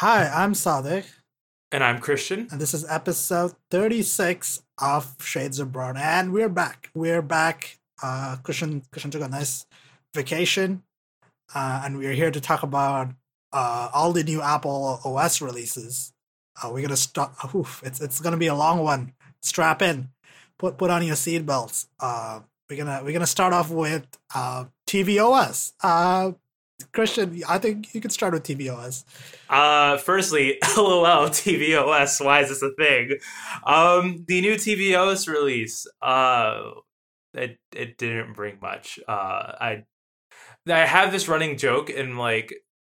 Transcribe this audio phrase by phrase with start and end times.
[0.00, 1.04] Hi, I'm Sadek,
[1.72, 2.48] And I'm Christian.
[2.50, 5.96] and this is episode 36 of Shades of Brown.
[5.96, 6.90] And we're back.
[6.94, 7.78] We're back.
[8.02, 9.64] Uh, Christian, Christian took a nice
[10.14, 10.82] vacation,
[11.54, 13.08] uh, and we're here to talk about
[13.52, 16.12] uh, all the new Apple OS releases.
[16.62, 17.32] Uh, we're gonna start.
[17.54, 19.12] Oof, it's it's gonna be a long one.
[19.40, 20.10] Strap in.
[20.58, 21.86] Put put on your seatbelts.
[21.98, 25.72] Uh, we're gonna we're gonna start off with uh, tvOS.
[25.82, 26.32] Uh,
[26.96, 29.04] Christian, I think you can start with tvOS.
[29.50, 32.24] Uh, firstly, LOL tvOS.
[32.24, 33.18] Why is this a thing?
[33.66, 35.86] Um, the new tvOS release.
[36.00, 36.70] Uh,
[37.34, 38.98] it it didn't bring much.
[39.06, 39.12] Uh,
[39.60, 39.84] I
[40.66, 42.54] I have this running joke in like,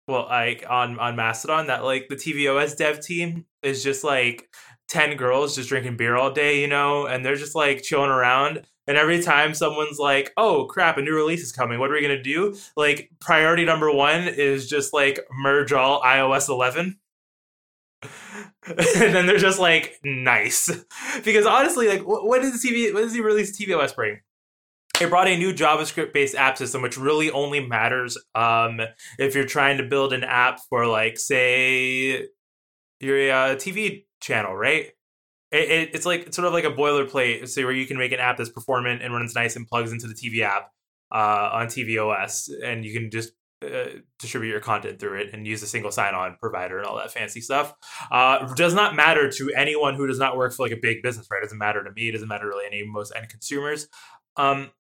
[0.07, 4.47] well, like on on Mastodon that like the tvOS dev team is just like
[4.89, 8.63] ten girls just drinking beer all day, you know, and they're just like chilling around.
[8.89, 11.79] And every time someone's like, "Oh crap, a new release is coming.
[11.81, 16.49] What are we gonna do?" Like priority number one is just like merge all iOS
[16.49, 16.99] 11.
[18.67, 20.71] and then they're just like nice
[21.25, 24.21] because honestly like wh- what does the tv what does the release tvOS bring
[25.01, 28.81] it brought a new javascript based app system which really only matters um
[29.19, 32.27] if you're trying to build an app for like say
[33.01, 34.93] your uh, tv channel right
[35.53, 38.13] it, it, it's like it's sort of like a boilerplate so where you can make
[38.13, 40.73] an app that's performant and runs nice and plugs into the tv app
[41.13, 43.33] uh, on tvOS, and you can just
[43.63, 47.11] uh, distribute your content through it and use a single sign-on provider and all that
[47.11, 47.75] fancy stuff.
[48.11, 51.27] Uh, does not matter to anyone who does not work for like a big business,
[51.31, 51.39] right?
[51.39, 52.09] It doesn't matter to me.
[52.09, 53.89] It doesn't matter really any most end consumers.
[54.37, 54.71] Um,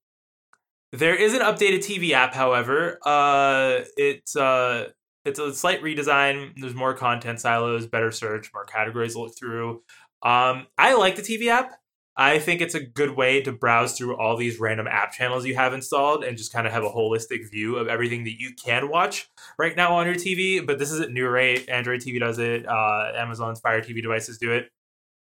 [0.92, 2.98] there is an updated TV app, however.
[3.04, 4.88] Uh, it's uh,
[5.26, 6.52] it's a slight redesign.
[6.56, 9.82] There's more content silos, better search, more categories to look through.
[10.22, 11.72] Um, I like the TV app.
[12.18, 15.54] I think it's a good way to browse through all these random app channels you
[15.56, 18.88] have installed and just kind of have a holistic view of everything that you can
[18.88, 20.64] watch right now on your TV.
[20.64, 21.68] But this isn't new, right?
[21.68, 22.66] Android TV does it.
[22.66, 24.70] Uh, Amazon's Fire TV devices do it.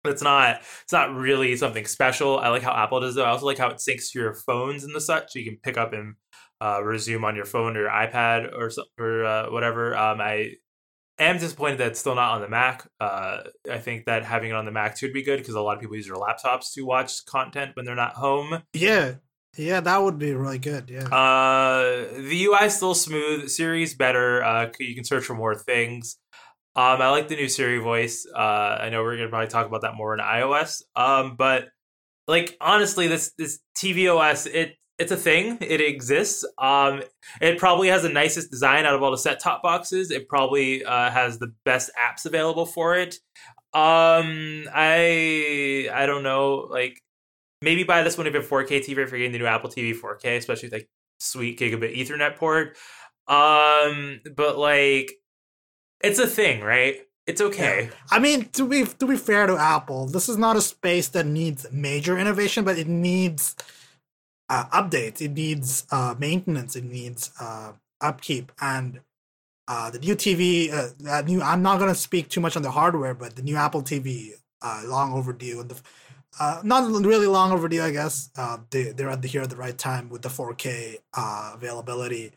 [0.05, 0.61] It's not.
[0.81, 2.39] It's not really something special.
[2.39, 3.21] I like how Apple does it.
[3.21, 5.59] I also like how it syncs to your phones and the such, so you can
[5.61, 6.15] pick up and
[6.61, 9.95] uh, resume on your phone or your iPad or or uh, whatever.
[9.95, 10.53] Um, I
[11.17, 12.87] am disappointed that it's still not on the Mac.
[12.99, 13.39] Uh,
[13.69, 15.75] I think that having it on the Mac too would be good because a lot
[15.75, 18.61] of people use their laptops to watch content when they're not home.
[18.73, 19.15] Yeah,
[19.57, 20.89] yeah, that would be really good.
[20.89, 21.07] Yeah.
[21.07, 23.49] Uh, the UI is still smooth.
[23.49, 24.43] Siri's better.
[24.43, 26.17] Uh, you can search for more things.
[26.73, 28.25] Um, I like the new Siri voice.
[28.33, 28.39] Uh,
[28.79, 30.83] I know we're gonna probably talk about that more in iOS.
[30.95, 31.65] Um, but
[32.27, 35.57] like honestly, this this tvOS it it's a thing.
[35.61, 36.45] It exists.
[36.59, 37.01] Um,
[37.41, 40.11] it probably has the nicest design out of all the set top boxes.
[40.11, 43.15] It probably uh, has the best apps available for it.
[43.73, 46.67] Um, I I don't know.
[46.69, 47.01] Like
[47.63, 49.71] maybe buy this one if you have 4K TV if you're getting the new Apple
[49.71, 50.89] TV 4K, especially with like
[51.19, 52.77] sweet gigabit Ethernet port.
[53.27, 55.13] Um, but like
[56.03, 56.99] it's a thing, right?
[57.25, 57.89] It's okay.
[58.11, 61.25] I mean, to be to be fair to Apple, this is not a space that
[61.25, 63.55] needs major innovation, but it needs
[64.51, 65.21] uh, updates.
[65.21, 66.75] It needs uh, maintenance.
[66.75, 68.51] It needs uh, upkeep.
[68.59, 68.99] And
[69.67, 71.41] uh, the new TV, uh, new.
[71.41, 74.31] I'm not gonna speak too much on the hardware, but the new Apple TV,
[74.61, 75.81] uh, long overdue, and the
[76.63, 78.29] not really long overdue, I guess.
[78.69, 82.33] They they're at the here at the right time with the 4K uh, availability.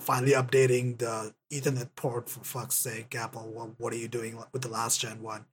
[0.00, 3.48] Finally updating the Ethernet port for fuck's sake, Apple.
[3.54, 5.44] What, what are you doing with the last gen one?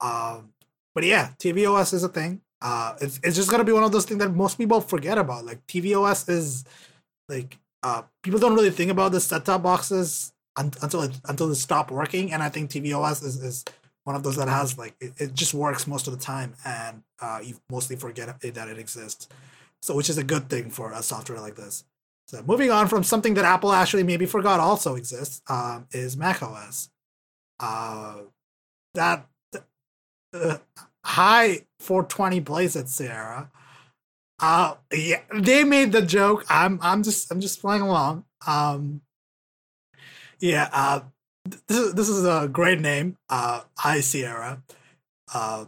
[0.00, 0.52] Um,
[0.92, 2.40] but yeah, tvOS is a thing.
[2.62, 5.44] Uh, it's it's just gonna be one of those things that most people forget about.
[5.44, 6.64] Like tvOS is
[7.28, 11.50] like uh, people don't really think about the set top boxes un- until it, until
[11.50, 13.64] it stop working, and I think tvOS is is
[14.04, 17.02] one of those that has like it, it just works most of the time, and
[17.20, 19.28] uh, you mostly forget it, that it exists.
[19.82, 21.84] So, which is a good thing for a software like this.
[22.28, 26.90] So, moving on from something that Apple actually maybe forgot also exists um, is macOS.
[27.58, 28.22] Uh,
[28.94, 29.26] that
[30.34, 30.58] uh,
[31.04, 33.50] hi 420 blaze it, Sierra.
[34.40, 36.44] Uh, yeah, they made the joke.
[36.48, 38.24] I'm I'm just I'm just playing along.
[38.46, 39.02] Um,
[40.38, 40.68] yeah.
[40.72, 41.00] Uh,
[41.66, 43.16] this is this is a great name.
[43.28, 44.62] Uh, High Sierra.
[45.32, 45.66] Uh,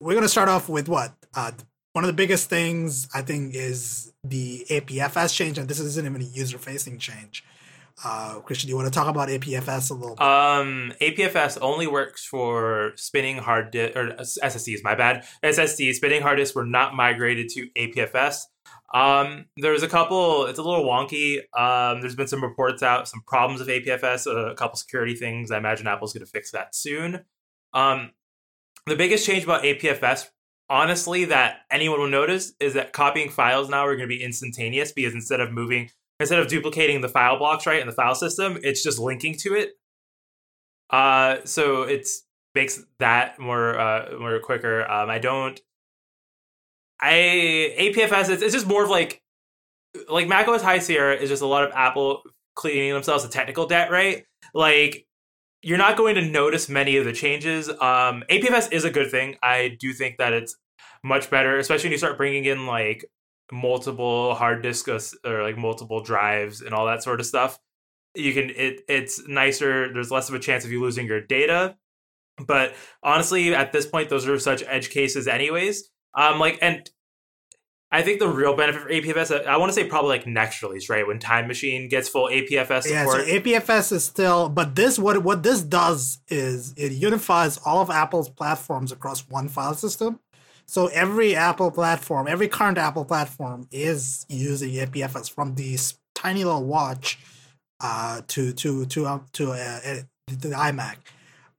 [0.00, 1.12] we're gonna start off with what?
[1.34, 1.52] Uh,
[1.92, 6.20] one of the biggest things I think is the APFS change, and this isn't even
[6.20, 7.44] a user facing change.
[8.02, 10.26] Uh, Christian, do you want to talk about APFS a little bit?
[10.26, 14.82] Um, APFS only works for spinning hard disk or SSDs.
[14.82, 15.24] My bad.
[15.44, 18.40] SSDs spinning hard disks were not migrated to APFS.
[18.92, 20.46] Um, there's a couple.
[20.46, 21.38] It's a little wonky.
[21.56, 25.50] Um, there's been some reports out, some problems with APFS, a couple security things.
[25.50, 27.24] I imagine Apple's going to fix that soon.
[27.72, 28.10] Um,
[28.86, 30.28] the biggest change about APFS,
[30.68, 34.92] honestly, that anyone will notice is that copying files now are going to be instantaneous
[34.92, 35.90] because instead of moving,
[36.24, 39.54] instead of duplicating the file blocks right in the file system, it's just linking to
[39.54, 39.72] it.
[40.90, 42.22] Uh, so it's
[42.54, 44.88] makes that more uh more quicker.
[44.90, 45.60] Um, I don't.
[47.00, 48.30] I APFS.
[48.30, 49.22] It's, it's just more of like
[50.08, 52.22] like macOS High Sierra is just a lot of Apple
[52.54, 54.24] cleaning themselves of technical debt, right?
[54.54, 55.06] Like
[55.62, 57.68] you're not going to notice many of the changes.
[57.68, 59.36] Um, APFS is a good thing.
[59.42, 60.56] I do think that it's
[61.02, 63.04] much better, especially when you start bringing in like
[63.52, 67.58] multiple hard disks or like multiple drives and all that sort of stuff.
[68.14, 69.92] You can it it's nicer.
[69.92, 71.76] There's less of a chance of you losing your data.
[72.46, 75.90] But honestly, at this point, those are such edge cases, anyways.
[76.14, 76.88] Um, like and
[77.94, 80.88] I think the real benefit for APFS, I want to say probably like next release,
[80.88, 81.06] right?
[81.06, 82.88] When Time Machine gets full APFS support.
[82.90, 87.80] Yeah, so APFS is still, but this what what this does is it unifies all
[87.80, 90.18] of Apple's platforms across one file system.
[90.66, 96.64] So every Apple platform, every current Apple platform is using APFS from this tiny little
[96.64, 97.18] watch
[97.80, 99.80] uh, to to to uh, to uh,
[100.26, 100.96] the iMac.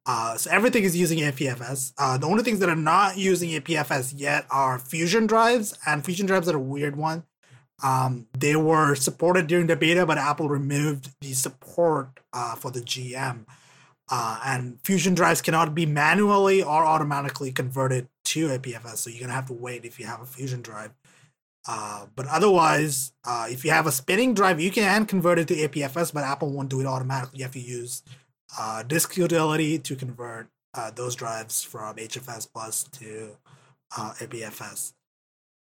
[0.08, 1.94] Uh, so everything is using APFS.
[1.98, 6.28] Uh, the only things that are not using APFS yet are Fusion drives, and Fusion
[6.28, 7.24] drives are a weird one.
[7.84, 12.82] Um, they were supported during the beta, but Apple removed the support uh, for the
[12.82, 13.46] GM.
[14.10, 19.34] Uh, and Fusion drives cannot be manually or automatically converted to APFS, so you're gonna
[19.34, 20.92] have to wait if you have a Fusion drive.
[21.68, 25.56] Uh, but otherwise, uh, if you have a spinning drive, you can convert it to
[25.56, 27.40] APFS, but Apple won't do it automatically.
[27.40, 28.04] You have to use
[28.60, 33.38] uh, disk utility to convert uh, those drives from HFS plus to
[33.98, 34.94] uh, APFS.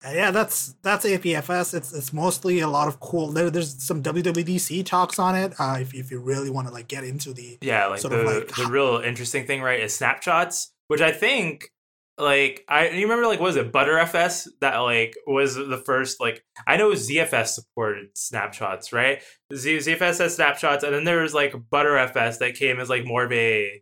[0.04, 1.74] And yeah, that's that's APFS.
[1.74, 3.32] It's it's mostly a lot of cool.
[3.32, 5.54] There, there's some WWDC talks on it.
[5.58, 8.54] Uh, if if you really want to like get into the yeah, like the like,
[8.56, 11.72] the real interesting thing, right, is snapshots, which I think
[12.18, 16.44] like I you remember like what was it Btrfs that like was the first like
[16.68, 19.22] I know ZFS supported snapshots right
[19.54, 23.24] Z, ZFS has snapshots and then there was like Btrfs that came as like more
[23.24, 23.82] of a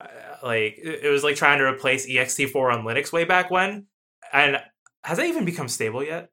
[0.00, 0.06] uh,
[0.42, 3.86] like it was like trying to replace ext4 on Linux way back when
[4.32, 4.58] and
[5.04, 6.30] has that even become stable yet?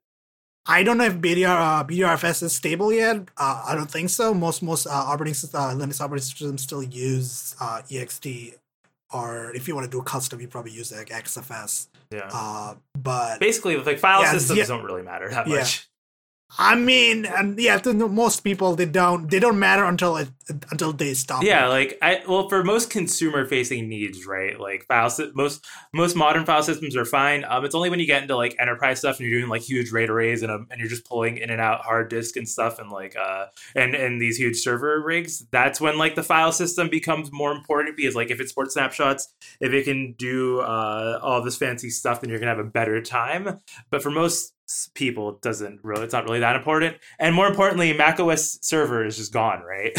[0.66, 3.16] I don't know if BDR uh, BTRFS is stable yet.
[3.38, 4.34] Uh, I don't think so.
[4.34, 8.54] Most most uh, operating uh, Linux operating systems still use uh, ext
[9.12, 11.88] or if you want to do a custom, you probably use like XFS.
[12.10, 12.28] Yeah.
[12.32, 15.58] Uh, but basically, like file yeah, systems yeah, don't really matter that yeah.
[15.58, 15.88] much.
[16.56, 20.30] I mean, and yeah, to most people they don't they don't matter until it
[20.70, 21.42] until they stop.
[21.42, 24.58] Yeah, like I well for most consumer facing needs, right?
[24.58, 27.44] Like file most most modern file systems are fine.
[27.44, 29.92] Um, it's only when you get into like enterprise stuff and you're doing like huge
[29.92, 32.78] RAID arrays and um, and you're just pulling in and out hard disk and stuff
[32.78, 33.46] and like uh
[33.76, 35.44] and and these huge server rigs.
[35.50, 39.28] That's when like the file system becomes more important because like if it supports snapshots,
[39.60, 43.02] if it can do uh all this fancy stuff, then you're gonna have a better
[43.02, 43.60] time.
[43.90, 44.54] But for most
[44.94, 46.96] people doesn't really it's not really that important.
[47.18, 49.96] And more importantly mac os server is just gone right?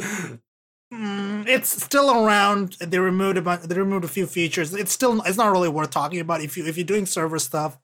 [0.92, 2.72] Mm, it's still around.
[2.80, 4.74] They removed a bunch, they removed a few features.
[4.74, 6.40] It's still it's not really worth talking about.
[6.40, 7.78] If you if you're doing server stuff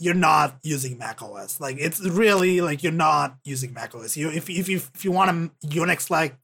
[0.00, 4.30] you're not using mac os like it's really like you're not using mac os you
[4.30, 6.36] if, if you if you want a unix like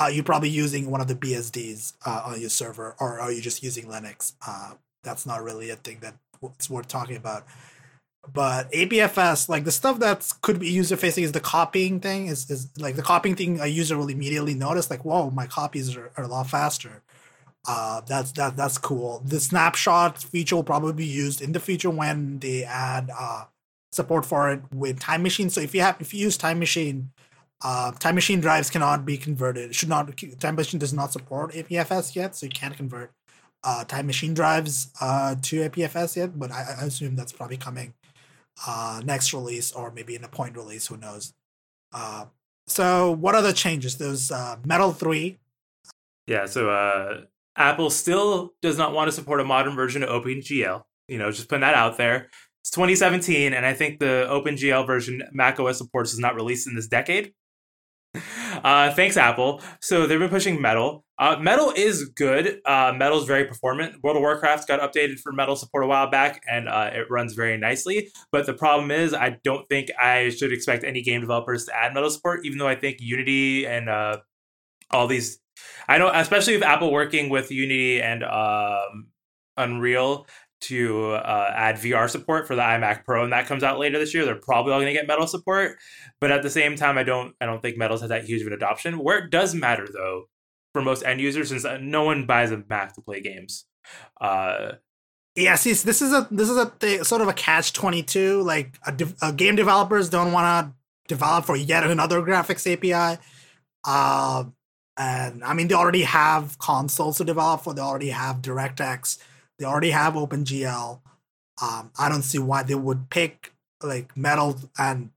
[0.00, 3.42] uh, you're probably using one of the bsds uh, on your server or are you
[3.42, 4.34] just using linux?
[4.46, 7.46] Uh, that's not really a thing that it's worth talking about
[8.30, 12.26] but APFS, like the stuff that could be user facing is the copying thing.
[12.26, 15.96] Is, is like the copying thing a user will immediately notice, like, whoa, my copies
[15.96, 17.02] are, are a lot faster.
[17.66, 19.22] Uh, that's that that's cool.
[19.24, 23.44] The snapshot feature will probably be used in the future when they add uh,
[23.92, 25.50] support for it with Time Machine.
[25.50, 27.10] So if you have if you use Time Machine,
[27.62, 29.74] uh, Time Machine drives cannot be converted.
[29.74, 33.12] Should not Time Machine does not support APFS yet, so you can't convert
[33.64, 36.38] uh, Time Machine drives uh, to APFS yet.
[36.38, 37.94] But I, I assume that's probably coming
[38.66, 41.32] uh, next release or maybe in a point release, who knows.
[41.92, 42.26] Uh,
[42.66, 43.98] so what are the changes?
[43.98, 45.38] There's uh, Metal 3.
[46.26, 47.22] Yeah, so uh,
[47.56, 50.82] Apple still does not want to support a modern version of OpenGL.
[51.08, 52.28] You know, just putting that out there.
[52.60, 56.88] It's 2017, and I think the OpenGL version macOS supports is not released in this
[56.88, 57.32] decade.
[58.62, 59.60] Uh, thanks, Apple.
[59.80, 61.04] So they've been pushing Metal.
[61.22, 62.60] Uh, Metal is good.
[62.64, 64.02] Uh, Metal is very performant.
[64.02, 67.34] World of Warcraft got updated for Metal support a while back, and uh, it runs
[67.34, 68.10] very nicely.
[68.32, 71.94] But the problem is, I don't think I should expect any game developers to add
[71.94, 74.16] Metal support, even though I think Unity and uh,
[74.90, 75.38] all these.
[75.86, 79.06] I know, especially with Apple working with Unity and um,
[79.56, 80.26] Unreal,
[80.62, 84.12] to uh, add VR support for the iMac Pro, and that comes out later this
[84.12, 84.24] year.
[84.24, 85.78] They're probably all going to get Metal support,
[86.20, 88.48] but at the same time, I don't I don't think Metals has that huge of
[88.48, 88.98] an adoption.
[88.98, 90.24] Where it does matter though,
[90.72, 93.66] for most end users, since no one buys a Mac to play games.
[94.20, 94.72] Uh,
[95.34, 98.42] yeah, see, this is a this is a th- sort of a catch twenty two.
[98.42, 100.74] Like, a, de- a game developers don't want to
[101.08, 103.20] develop for yet another graphics API.
[103.84, 104.44] Uh,
[104.98, 107.72] And I mean, they already have consoles to develop for.
[107.74, 109.18] They already have DirectX.
[109.58, 111.00] They already have OpenGL.
[111.62, 115.10] Um, I don't see why they would pick like Metal and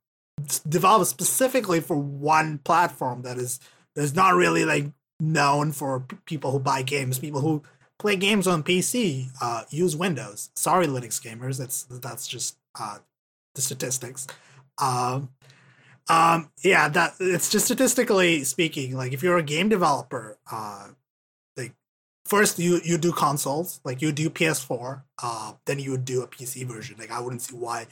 [0.67, 3.59] develop specifically for one platform that is
[3.95, 4.85] that is not really like
[5.19, 7.19] known for p- people who buy games.
[7.19, 7.63] People who
[7.99, 10.49] play games on PC uh, use Windows.
[10.55, 11.57] Sorry, Linux gamers.
[11.57, 12.99] That's that's just uh,
[13.55, 14.27] the statistics.
[14.81, 15.29] Um,
[16.09, 18.95] um, yeah, that it's just statistically speaking.
[18.95, 20.89] Like if you're a game developer, uh,
[21.57, 21.73] like
[22.25, 26.27] first you you do consoles, like you do PS4, uh, then you would do a
[26.27, 26.97] PC version.
[26.99, 27.87] Like I wouldn't see why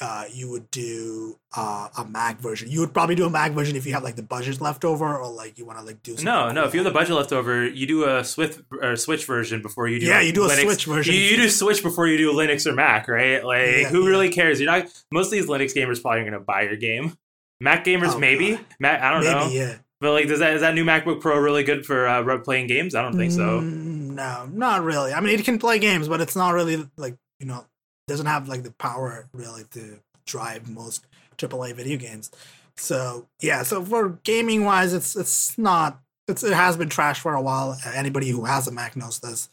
[0.00, 2.68] uh, you would do uh, a Mac version.
[2.70, 5.16] You would probably do a Mac version if you have like the budget left over,
[5.16, 6.16] or like you want to like do.
[6.22, 6.64] No, no.
[6.64, 9.86] If you have the budget left over, you do a Switch or Switch version before
[9.88, 10.06] you do.
[10.06, 10.62] Yeah, you do a Linux.
[10.62, 11.14] Switch version.
[11.14, 13.44] You, you do Switch before you do Linux or Mac, right?
[13.44, 14.08] Like, Yeah, who yeah.
[14.10, 14.60] really cares?
[14.60, 14.86] You're not.
[15.12, 17.16] Most of these Linux gamers probably are going to buy your game.
[17.60, 18.52] Mac gamers, Oh, maybe.
[18.56, 18.64] God.
[18.80, 19.48] Mac, I don't Maybe know.
[19.50, 19.76] yeah.
[20.00, 22.94] But like, does that is that new MacBook Pro really good for uh, playing games?
[22.94, 23.60] I don't think so.
[23.60, 25.12] Mm, no, not really.
[25.14, 27.64] I mean, it can play games, but it's not really like you know
[28.06, 31.06] doesn't have like the power really to drive most
[31.38, 32.30] AAA video games.
[32.76, 36.00] So yeah, so for gaming wise, it's it's not.
[36.26, 37.76] It's, it has been trashed for a while.
[37.94, 39.50] Anybody who has a Mac knows this.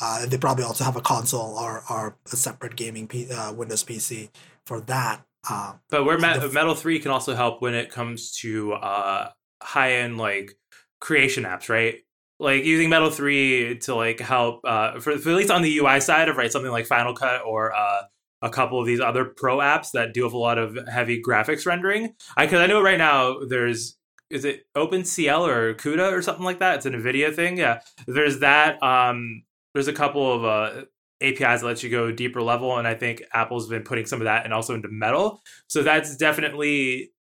[0.00, 3.84] Uh, they probably also have a console or, or a separate gaming P, uh, Windows
[3.84, 4.30] PC
[4.64, 5.22] for that.
[5.48, 8.72] Uh, But where Me- The f- Metal Three can also help when it comes to
[8.72, 9.30] uh,
[9.62, 10.56] high end like
[10.98, 11.98] creation apps, right?
[12.40, 16.00] Like using Metal Three to like help uh, for, for at least on the UI
[16.00, 18.02] side of right something like Final Cut or uh,
[18.42, 21.66] a couple of these other pro apps that do have a lot of heavy graphics
[21.66, 22.14] rendering.
[22.36, 23.96] I because I know right now there's
[24.30, 26.76] is it OpenCL or CUDA or something like that.
[26.76, 27.56] It's an NVIDIA thing.
[27.56, 28.82] Yeah, there's that.
[28.82, 30.84] Um, there's a couple of uh,
[31.22, 34.24] APIs that let you go deeper level, and I think Apple's been putting some of
[34.24, 35.42] that and also into Metal.
[35.68, 37.12] So that's definitely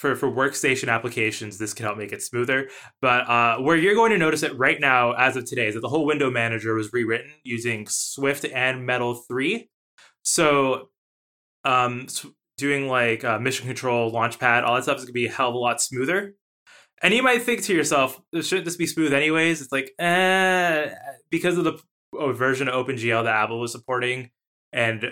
[0.00, 1.58] for for workstation applications.
[1.58, 2.70] This can help make it smoother.
[3.02, 5.80] But uh, where you're going to notice it right now, as of today, is that
[5.80, 9.68] the whole window manager was rewritten using Swift and Metal three.
[10.22, 10.88] So,
[11.64, 12.06] um,
[12.56, 15.54] doing like uh, mission control, launchpad, all that stuff is gonna be a hell of
[15.54, 16.34] a lot smoother.
[17.02, 19.62] And you might think to yourself, shouldn't this be smooth anyways?
[19.62, 20.90] It's like, eh,
[21.30, 21.78] because of the
[22.18, 24.30] uh, version of OpenGL that Apple was supporting,
[24.72, 25.10] and uh,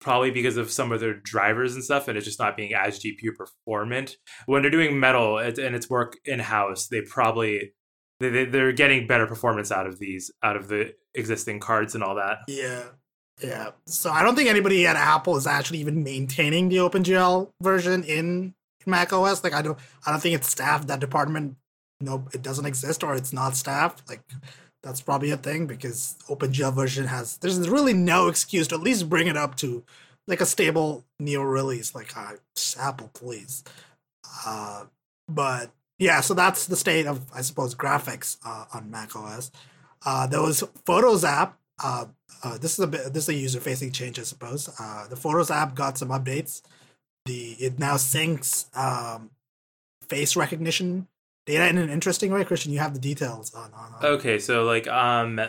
[0.00, 2.98] probably because of some of their drivers and stuff, and it's just not being as
[2.98, 4.16] GPU performant.
[4.46, 7.72] When they're doing Metal and its work in house, they probably
[8.20, 12.02] they, they- they're getting better performance out of these out of the existing cards and
[12.04, 12.38] all that.
[12.48, 12.84] Yeah.
[13.42, 13.70] Yeah.
[13.86, 18.54] So I don't think anybody at Apple is actually even maintaining the OpenGL version in
[18.86, 19.42] Mac OS.
[19.42, 21.56] Like I don't I don't think it's staffed that department.
[22.02, 24.08] No, it doesn't exist or it's not staffed.
[24.08, 24.20] Like
[24.82, 29.08] that's probably a thing because OpenGL version has there's really no excuse to at least
[29.08, 29.84] bring it up to
[30.26, 31.94] like a stable neo release.
[31.94, 32.32] Like uh,
[32.78, 33.64] Apple, please.
[34.46, 34.84] Uh,
[35.28, 39.50] but yeah, so that's the state of I suppose graphics uh, on Mac OS.
[40.04, 41.58] Uh, there was Photos app.
[41.82, 42.06] Uh,
[42.42, 44.70] uh, this is a bit, this is a user facing change, I suppose.
[44.78, 46.62] Uh, the Photos app got some updates.
[47.26, 49.30] The it now syncs um,
[50.08, 51.06] face recognition
[51.56, 52.44] in an interesting way.
[52.44, 53.94] Christian, you have the details on on.
[53.94, 55.40] on Okay, so like um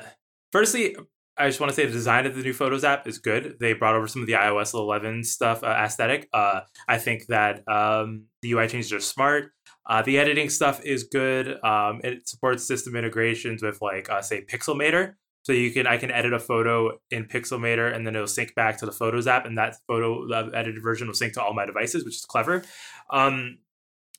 [0.51, 0.95] firstly
[1.37, 3.57] I just want to say the design of the new Photos app is good.
[3.59, 6.29] They brought over some of the iOS 11 stuff uh, aesthetic.
[6.31, 9.51] Uh, I think that um, the UI changes are smart.
[9.89, 11.57] Uh, the editing stuff is good.
[11.63, 15.13] Um, it supports system integrations with like uh, say Pixelmator.
[15.43, 18.77] So you can I can edit a photo in Pixelmator and then it'll sync back
[18.77, 21.65] to the Photos app, and that photo the edited version will sync to all my
[21.65, 22.63] devices, which is clever.
[23.09, 23.57] Um,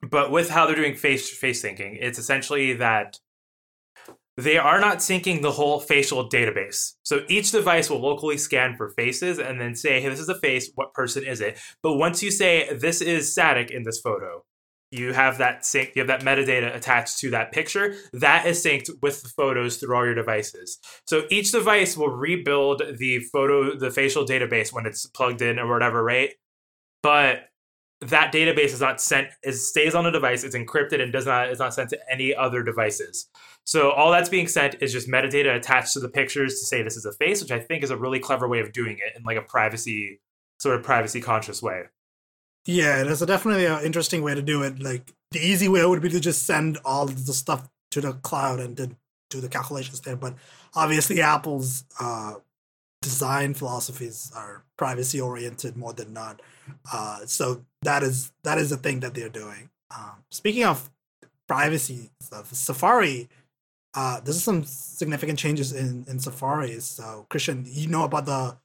[0.03, 3.19] but with how they're doing face face syncing, it's essentially that
[4.37, 6.95] they are not syncing the whole facial database.
[7.03, 10.39] So each device will locally scan for faces and then say, hey, this is a
[10.39, 11.59] face, what person is it?
[11.83, 14.45] But once you say this is static in this photo,
[14.91, 17.95] you have that sync, you have that metadata attached to that picture.
[18.13, 20.79] That is synced with the photos through all your devices.
[21.07, 25.67] So each device will rebuild the photo, the facial database when it's plugged in or
[25.67, 26.31] whatever, right?
[27.03, 27.49] But
[28.09, 31.51] that database is not sent, it stays on the device, it's encrypted and does not
[31.51, 33.29] is not sent to any other devices.
[33.65, 36.97] So all that's being sent is just metadata attached to the pictures to say this
[36.97, 39.23] is a face, which I think is a really clever way of doing it in
[39.23, 40.21] like a privacy
[40.59, 41.85] sort of privacy conscious way.
[42.65, 44.81] Yeah, a definitely an interesting way to do it.
[44.81, 48.61] Like the easy way would be to just send all the stuff to the cloud
[48.61, 48.97] and then
[49.31, 50.17] do the calculations there.
[50.17, 50.35] But
[50.75, 52.35] obviously, Apple's uh,
[53.03, 56.41] design philosophies are privacy oriented more than not.
[56.91, 59.69] Uh, so that is that is the thing that they're doing.
[59.95, 60.91] Um, speaking of
[61.47, 63.29] privacy stuff, Safari.
[63.95, 66.81] Uh, there's some significant changes in, in Safari.
[66.81, 68.57] So, Christian, you know about the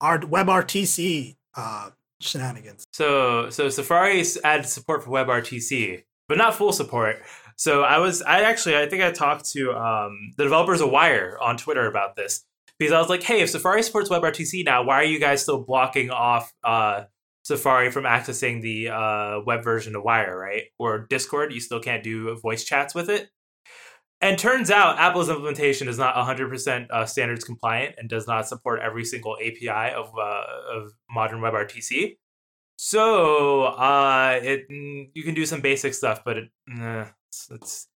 [0.00, 1.90] art WebRTC uh,
[2.20, 2.84] shenanigans.
[2.92, 6.04] So so Safari added support for WebRTC.
[6.28, 7.22] but not full support.
[7.56, 11.38] So I was, I actually, I think I talked to um, the developers of Wire
[11.40, 12.44] on Twitter about this
[12.78, 15.62] because I was like, hey, if Safari supports WebRTC now, why are you guys still
[15.62, 17.04] blocking off uh,
[17.44, 20.64] Safari from accessing the uh, web version of Wire, right?
[20.78, 23.28] Or Discord, you still can't do voice chats with it.
[24.20, 28.80] And turns out Apple's implementation is not 100% uh, standards compliant and does not support
[28.80, 32.16] every single API of, uh, of modern WebRTC.
[32.76, 37.88] So uh, it you can do some basic stuff, but it, it's, it's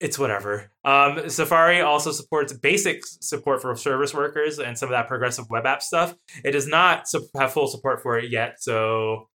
[0.00, 0.70] it's whatever.
[0.84, 5.66] Um, Safari also supports basic support for service workers and some of that progressive web
[5.66, 6.14] app stuff.
[6.42, 7.06] It does not
[7.38, 9.28] have full support for it yet, so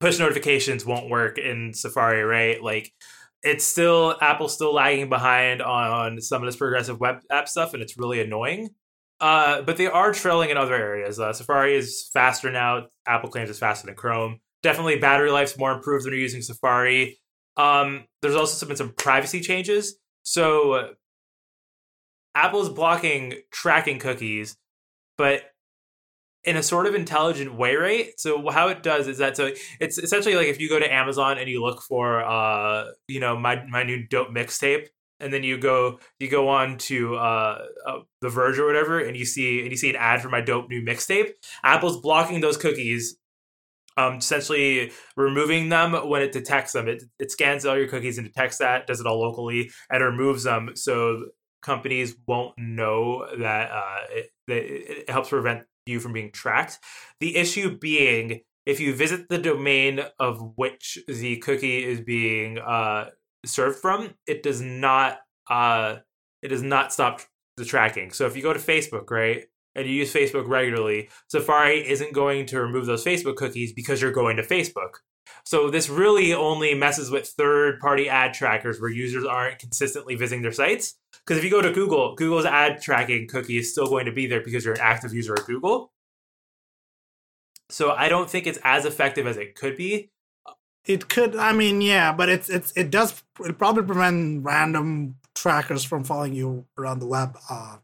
[0.00, 2.62] push notifications won't work in Safari, right?
[2.62, 2.92] Like
[3.42, 7.82] it's still Apple's still lagging behind on some of this progressive web app stuff, and
[7.82, 8.70] it's really annoying.
[9.20, 11.18] Uh, but they are trailing in other areas.
[11.18, 12.86] Uh, Safari is faster now.
[13.06, 14.38] Apple claims it's faster than Chrome.
[14.62, 17.18] Definitely, battery life's more improved when you're using Safari.
[17.58, 19.98] Um, there's also been some privacy changes.
[20.22, 20.88] So uh,
[22.34, 24.56] Apple's blocking tracking cookies,
[25.18, 25.42] but
[26.44, 28.12] in a sort of intelligent way, right?
[28.16, 29.50] So how it does is that so
[29.80, 33.36] it's essentially like if you go to Amazon and you look for uh you know
[33.36, 34.86] my my new dope mixtape
[35.20, 39.16] and then you go you go on to uh, uh, the Verge or whatever and
[39.16, 41.32] you see and you see an ad for my dope new mixtape.
[41.62, 43.17] Apple's blocking those cookies
[43.98, 46.88] um, essentially removing them when it detects them.
[46.88, 50.44] It, it scans all your cookies and detects that, does it all locally, and removes
[50.44, 51.26] them so
[51.62, 56.78] companies won't know that, uh, it, it helps prevent you from being tracked.
[57.20, 63.08] The issue being if you visit the domain of which the cookie is being uh,
[63.46, 65.96] served from, it does not uh,
[66.42, 67.22] it does not stop
[67.56, 68.12] the tracking.
[68.12, 72.46] So if you go to Facebook, right, and you use Facebook regularly, Safari isn't going
[72.46, 74.96] to remove those Facebook cookies because you're going to Facebook.
[75.44, 80.52] So this really only messes with third-party ad trackers where users aren't consistently visiting their
[80.52, 80.96] sites.
[81.24, 84.26] Because if you go to Google, Google's ad tracking cookie is still going to be
[84.26, 85.92] there because you're an active user of Google.
[87.70, 90.10] So I don't think it's as effective as it could be.
[90.86, 95.84] It could, I mean, yeah, but it's it's it does it probably prevent random trackers
[95.84, 97.36] from following you around the web.
[97.50, 97.76] Uh,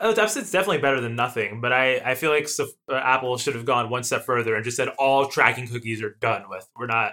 [0.00, 3.90] it's definitely better than nothing, but I, I feel like uh, Apple should have gone
[3.90, 6.66] one step further and just said all tracking cookies are done with.
[6.76, 7.12] We're not.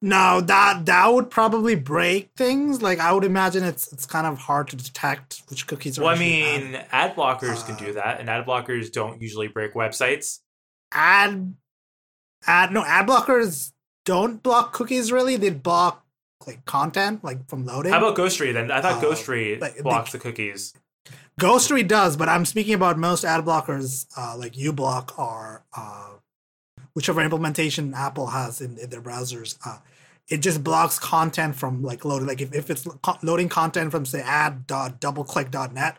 [0.00, 2.82] No, that that would probably break things.
[2.82, 6.02] Like I would imagine it's it's kind of hard to detect which cookies are.
[6.02, 6.86] Well, I mean, bad.
[6.92, 10.38] ad blockers uh, can do uh, that, and ad blockers don't usually break websites.
[10.92, 11.54] Ad,
[12.46, 13.72] ad no ad blockers
[14.04, 15.10] don't block cookies.
[15.10, 16.06] Really, they block
[16.46, 17.92] like content, like from loading.
[17.92, 18.70] How about Ghostery then?
[18.70, 20.74] I thought uh, Ghostery blocks they, the cookies.
[21.38, 26.14] Ghostery does, but I'm speaking about most ad blockers uh, like uBlock or uh,
[26.94, 29.56] whichever implementation Apple has in, in their browsers.
[29.64, 29.78] Uh,
[30.26, 32.26] it just blocks content from like loading.
[32.26, 35.98] Like if, if it's co- loading content from say ad.doubleclick.net,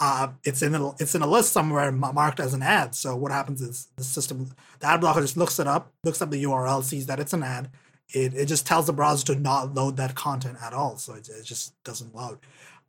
[0.00, 2.94] uh, it's in a, it's in a list somewhere marked as an ad.
[2.94, 6.30] So what happens is the system, the ad blocker just looks it up, looks up
[6.30, 7.70] the URL, sees that it's an ad.
[8.08, 10.96] It, it just tells the browser to not load that content at all.
[10.96, 12.38] So it, it just doesn't load.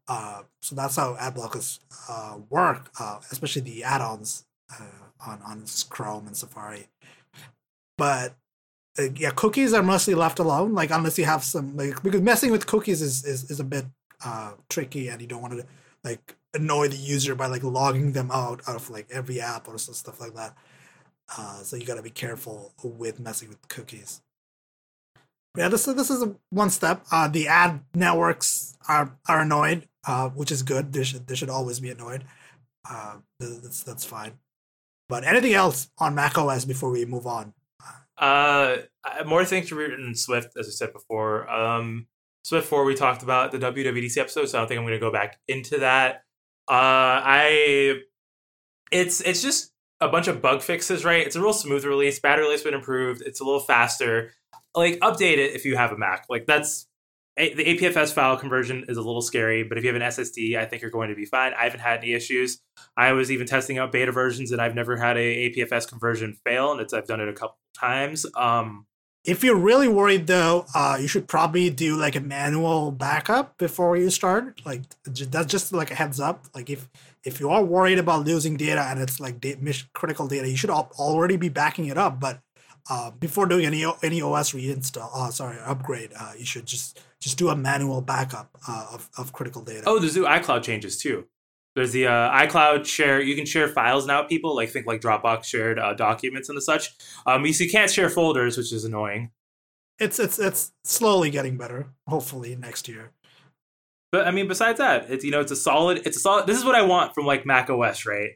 [0.07, 5.63] Uh, so that's how ad blockers uh, work, uh, especially the add-ons uh, on on
[5.89, 6.87] Chrome and Safari.
[7.97, 8.35] But
[8.99, 12.51] uh, yeah, cookies are mostly left alone, like unless you have some like because messing
[12.51, 13.85] with cookies is is, is a bit
[14.25, 15.65] uh, tricky, and you don't want to
[16.03, 20.19] like annoy the user by like logging them out of like every app or stuff
[20.19, 20.55] like that.
[21.63, 24.21] so you got to be careful with messing with cookies
[25.57, 27.05] yeah, this is this is one step.
[27.11, 30.93] Uh, the ad networks are are annoyed uh, which is good.
[30.93, 32.23] They should they should always be annoyed.
[32.89, 34.33] Uh, that's that's fine.
[35.09, 37.53] But anything else on Mac OS before we move on?
[38.17, 38.77] Uh,
[39.25, 41.49] more things to read in Swift, as I said before.
[41.49, 42.07] Um,
[42.43, 44.99] Swift four we talked about the WWDC episode, so I don't think I'm going to
[44.99, 46.23] go back into that.
[46.69, 47.99] Uh, I,
[48.91, 51.25] it's it's just a bunch of bug fixes, right?
[51.25, 52.19] It's a real smooth release.
[52.19, 53.21] Battery life's been improved.
[53.21, 54.31] It's a little faster.
[54.75, 56.25] Like update it if you have a Mac.
[56.29, 56.88] Like that's
[57.38, 60.57] a, the APFS file conversion is a little scary, but if you have an SSD,
[60.57, 61.53] I think you're going to be fine.
[61.53, 62.59] I haven't had any issues.
[62.95, 66.71] I was even testing out beta versions, and I've never had a APFS conversion fail,
[66.71, 68.25] and it's I've done it a couple times.
[68.36, 68.86] Um,
[69.25, 73.95] if you're really worried, though, uh, you should probably do like a manual backup before
[73.95, 74.62] you start.
[74.65, 76.45] Like that's just like a heads up.
[76.53, 76.89] Like if
[77.23, 80.69] if you are worried about losing data and it's like mission critical data, you should
[80.69, 82.19] already be backing it up.
[82.19, 82.41] But
[82.89, 87.38] uh, before doing any any OS reinstall, uh, sorry, upgrade, uh, you should just just
[87.38, 89.84] do a manual backup uh, of of critical data.
[89.86, 91.26] Oh, there's new iCloud changes too.
[91.76, 93.22] There's the uh, iCloud share.
[93.22, 94.24] You can share files now.
[94.24, 96.91] People like think like Dropbox shared uh, documents and the such.
[97.26, 99.32] Um, you, so you can't share folders, which is annoying.
[100.00, 101.88] it's it's it's slowly getting better.
[102.08, 103.12] Hopefully next year.
[104.12, 106.04] But I mean, besides that, it's you know, it's a solid.
[106.06, 106.46] It's a solid.
[106.46, 108.32] This is what I want from like Mac OS, right?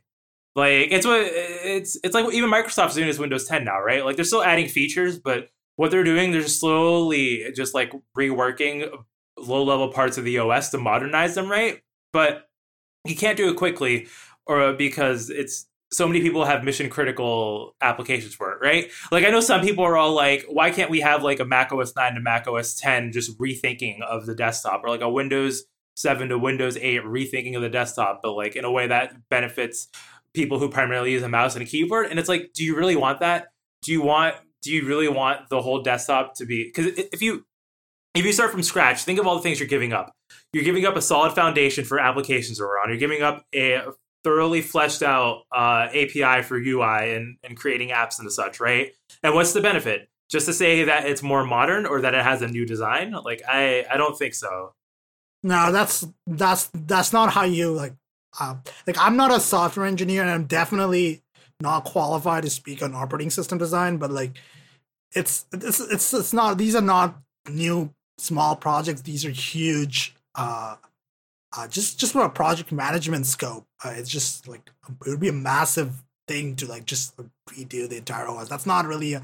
[0.58, 4.04] Like it's what it's it's like even Microsoft's doing is Windows 10 now, right?
[4.04, 8.90] Like they're still adding features, but what they're doing, they're slowly just like reworking
[9.38, 11.82] low level parts of the OS to modernize them, right?
[12.12, 12.50] But
[13.06, 14.08] you can't do it quickly,
[14.48, 18.90] or because it's so many people have mission critical applications for it, right?
[19.12, 21.72] Like I know some people are all like, why can't we have like a Mac
[21.72, 25.66] OS 9 to Mac OS 10 just rethinking of the desktop or like a Windows
[25.96, 29.88] 7 to Windows 8 rethinking of the desktop, but like in a way that benefits
[30.38, 32.08] people who primarily use a mouse and a keyboard.
[32.08, 33.48] And it's like, do you really want that?
[33.82, 37.46] Do you want do you really want the whole desktop to be because if you
[38.14, 40.12] if you start from scratch, think of all the things you're giving up.
[40.52, 42.90] You're giving up a solid foundation for applications around.
[42.90, 43.82] You're giving up a
[44.24, 48.92] thoroughly fleshed out uh, API for UI and, and creating apps and such, right?
[49.24, 50.10] And what's the benefit?
[50.30, 53.12] Just to say that it's more modern or that it has a new design?
[53.12, 54.74] Like I, I don't think so.
[55.44, 57.94] No, that's that's that's not how you like.
[58.40, 61.24] Uh, like I'm not a software engineer, and I'm definitely
[61.60, 63.98] not qualified to speak on operating system design.
[63.98, 64.38] But like,
[65.16, 66.58] it's it's it's it's not.
[66.58, 67.18] These are not
[67.50, 69.02] new small projects.
[69.02, 70.16] These are huge.
[70.36, 70.76] Uh,
[71.56, 74.70] uh, just just from a project management scope, uh, it's just like
[75.06, 77.16] it would be a massive thing to like just
[77.50, 78.50] redo the entire OS.
[78.50, 79.24] That's not really a,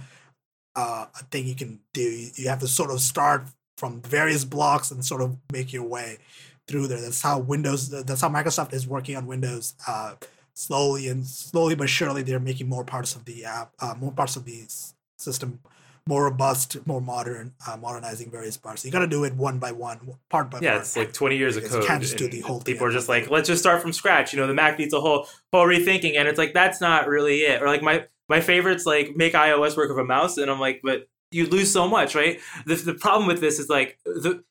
[0.76, 2.02] uh, a thing you can do.
[2.02, 3.44] You, you have to sort of start
[3.78, 6.18] from various blocks and sort of make your way
[6.68, 7.02] through there.
[7.02, 7.90] That's how Windows.
[7.90, 9.76] That's how Microsoft is working on Windows.
[9.88, 10.16] Uh,
[10.54, 14.36] slowly and slowly but surely, they're making more parts of the app, uh, more parts
[14.36, 14.66] of the
[15.18, 15.60] system
[16.06, 18.82] more robust, more modern, uh, modernizing various parts.
[18.82, 20.00] So you got to do it one by one,
[20.30, 20.76] part by yeah, part.
[20.76, 21.82] Yeah, it's like twenty years of code.
[21.82, 24.34] You can't just do the whole People are just like, let's just start from scratch.
[24.34, 27.42] You know, the Mac needs a whole whole rethinking, and it's like that's not really
[27.42, 27.62] it.
[27.62, 30.82] Or like my my favorites like make iOS work with a mouse, and I'm like,
[30.84, 32.40] but you lose so much, right?
[32.66, 34.44] The the problem with this is like the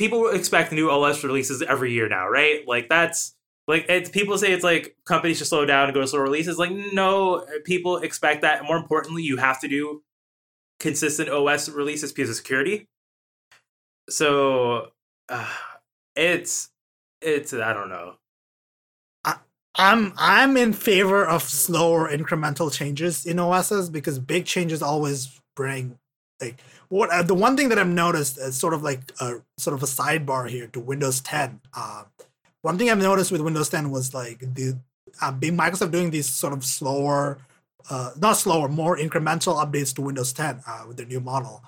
[0.00, 2.66] people expect new OS releases every year now, right?
[2.66, 3.34] Like that's
[3.68, 6.56] like it's people say it's like companies should slow down and go to slow releases.
[6.56, 8.64] Like no, people expect that.
[8.64, 10.02] More importantly, you have to do
[10.78, 12.88] consistent OS releases because of security.
[14.08, 14.88] So
[15.28, 15.52] uh,
[16.16, 16.70] it's
[17.20, 18.14] it's I don't know.
[19.22, 19.34] I,
[19.74, 25.98] I'm I'm in favor of slower incremental changes in OSs because big changes always bring
[26.40, 26.58] like
[26.90, 29.82] what uh, the one thing that I've noticed is sort of like a sort of
[29.82, 31.60] a sidebar here to Windows 10.
[31.74, 32.04] Uh,
[32.62, 34.78] one thing I've noticed with Windows 10 was like the
[35.22, 37.38] uh, being Microsoft doing these sort of slower
[37.88, 41.62] uh, not slower, more incremental updates to Windows 10 uh, with their new model.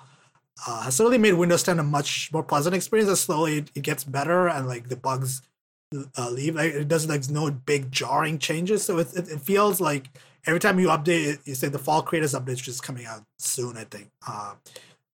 [0.67, 3.09] Uh, has certainly made Windows 10 a much more pleasant experience.
[3.09, 5.41] As slowly it, it gets better and like the bugs
[6.17, 6.55] uh, leave.
[6.55, 10.07] Like, it doesn't like no big jarring changes, so it, it, it feels like
[10.45, 13.23] every time you update it, you say the fall creators update is just coming out
[13.39, 13.77] soon.
[13.77, 14.09] I think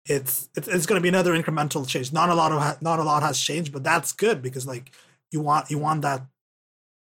[0.07, 2.11] it's it's, it's going to be another incremental change.
[2.13, 4.91] Not a lot of ha- not a lot has changed, but that's good because like
[5.31, 6.25] you want you want that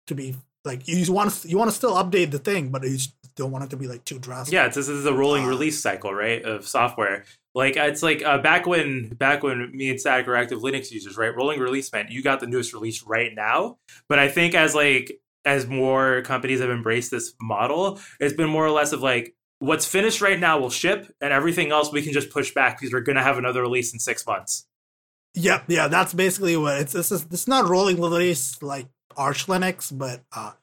[0.08, 2.98] to be like you want to you want to still update the thing, but you
[3.36, 4.54] don't want it to be like too drastic.
[4.54, 7.24] Yeah, this is a rolling uh, release cycle, right, of software.
[7.56, 11.18] Like it's like uh, back when back when me and Sadek were active Linux users,
[11.18, 11.36] right?
[11.36, 13.78] Rolling release meant you got the newest release right now.
[14.10, 18.66] But I think as like as more companies have embraced this model, it's been more
[18.66, 22.14] or less of like what's finished right now will ship, and everything else we can
[22.14, 24.66] just push back because we're going to have another release in six months.
[25.36, 26.94] Yep, yeah, that's basically what it's.
[26.94, 30.54] This is it's not rolling release like Arch Linux, but uh,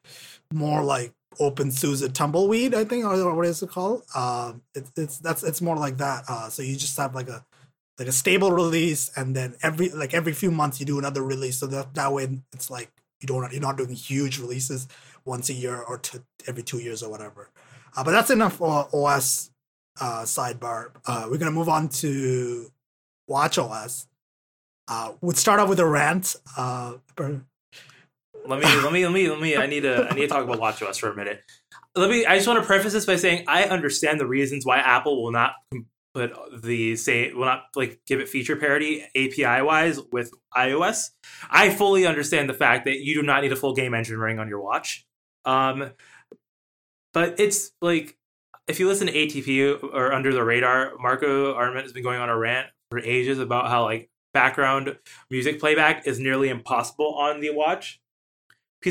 [0.52, 4.02] more like OpenSUSE tumbleweed, I think, or what is it called?
[4.14, 6.24] Uh, it, it's that's it's more like that.
[6.28, 7.44] Uh, so you just have like a
[7.98, 11.59] like a stable release, and then every like every few months you do another release.
[11.59, 14.88] So that that way it's like you don't you're not doing huge releases
[15.24, 17.48] once a year or to every two years or whatever.
[17.96, 19.50] Uh, but that's enough for OS
[20.00, 20.90] uh, sidebar.
[21.07, 22.68] Uh, we're gonna move on to
[23.28, 24.07] Watch OS.
[25.20, 26.37] We'd start off with a rant.
[28.46, 30.44] Let me let me let me let me I need to I need to talk
[30.44, 31.42] about WatchOS for a minute.
[31.94, 34.78] Let me I just want to preface this by saying I understand the reasons why
[34.78, 35.52] Apple will not
[36.14, 41.11] put the say will not like give it feature parity API wise with iOS.
[41.50, 44.38] I fully understand the fact that you do not need a full game engine running
[44.38, 45.07] on your watch.
[45.46, 45.92] Um
[47.14, 48.18] but it's like
[48.66, 52.29] if you listen to ATP or Under the Radar, Marco Arment has been going on
[52.29, 54.96] a rant for ages about how like background
[55.31, 58.00] music playback is nearly impossible on the watch.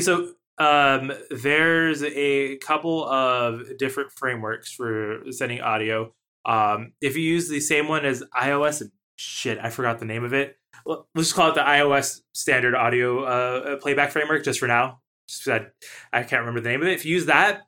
[0.00, 6.12] So um, there's a couple of different frameworks for sending audio.
[6.44, 8.82] Um, if you use the same one as iOS,
[9.16, 10.56] shit, I forgot the name of it.
[10.86, 15.00] Let's just call it the iOS standard audio uh, playback framework just for now.
[15.28, 15.66] Just I,
[16.12, 16.94] I can't remember the name of it.
[16.94, 17.62] If you use that,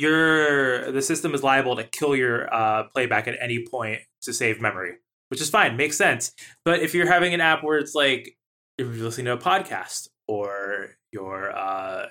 [0.00, 4.60] your the system is liable to kill your uh, playback at any point to save
[4.60, 4.94] memory,
[5.28, 6.32] which is fine, makes sense.
[6.64, 8.36] But if you're having an app where it's like
[8.78, 12.06] you're listening to a podcast or you're uh,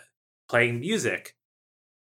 [0.50, 1.36] playing music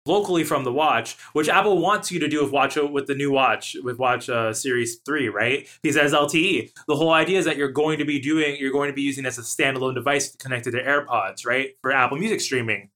[0.06, 3.32] locally from the watch, which Apple wants you to do with watch with the new
[3.32, 5.68] watch with Watch uh, Series Three, right?
[5.82, 8.90] Because as LTE, the whole idea is that you're going to be doing, you're going
[8.90, 12.90] to be using as a standalone device connected to AirPods, right, for Apple Music streaming.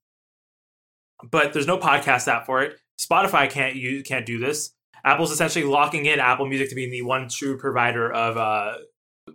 [1.24, 2.78] But there's no podcast app for it.
[3.00, 4.72] Spotify can't you can't do this.
[5.04, 8.78] Apple's essentially locking in Apple Music to being the one true provider of uh,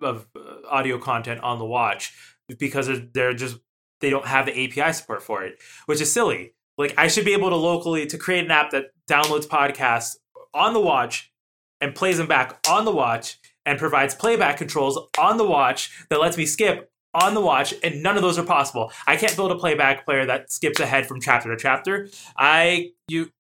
[0.03, 2.13] of uh, audio content on the watch
[2.59, 3.59] because they're just
[4.01, 6.55] they don't have the API support for it, which is silly.
[6.79, 10.17] Like I should be able to locally to create an app that downloads podcasts
[10.55, 11.33] on the watch
[11.81, 16.21] and plays them back on the watch and provides playback controls on the watch that
[16.21, 18.93] lets me skip on the watch and none of those are possible.
[19.07, 22.09] I can't build a playback player that skips ahead from chapter to chapter.
[22.37, 23.31] I you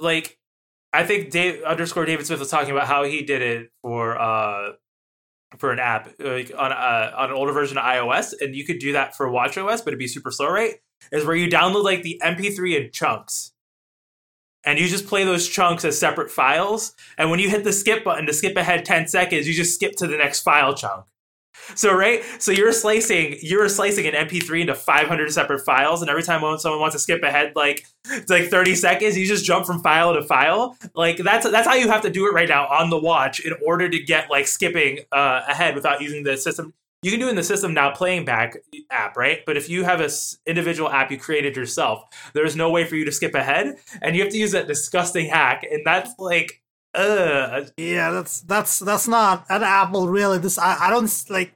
[0.00, 0.38] like
[0.92, 4.72] I think Dave underscore David Smith was talking about how he did it for uh
[5.58, 8.78] for an app like on uh, on an older version of iOS, and you could
[8.78, 10.76] do that for WatchOS, but it'd be super slow, right?
[11.10, 13.52] Is where you download like the MP3 in chunks,
[14.64, 16.94] and you just play those chunks as separate files.
[17.18, 19.92] And when you hit the skip button to skip ahead ten seconds, you just skip
[19.96, 21.04] to the next file chunk.
[21.74, 26.22] So right, so you're slicing you're slicing an MP3 into 500 separate files, and every
[26.22, 27.86] time someone wants to skip ahead like
[28.28, 30.76] like 30 seconds, you just jump from file to file.
[30.94, 33.54] Like that's that's how you have to do it right now on the watch in
[33.64, 36.72] order to get like skipping uh, ahead without using the system.
[37.02, 38.56] You can do in the system now playing back
[38.90, 39.40] app, right?
[39.44, 42.94] But if you have a s- individual app you created yourself, there's no way for
[42.94, 46.61] you to skip ahead, and you have to use that disgusting hack, and that's like
[46.94, 50.38] uh Yeah, that's that's that's not an Apple really.
[50.38, 51.54] This I, I don't like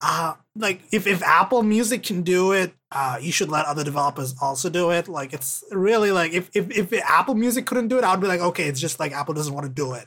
[0.00, 4.34] uh like if, if Apple Music can do it, uh you should let other developers
[4.40, 5.08] also do it.
[5.08, 8.26] Like it's really like if if, if Apple Music couldn't do it, I would be
[8.26, 10.06] like, okay, it's just like Apple doesn't want to do it.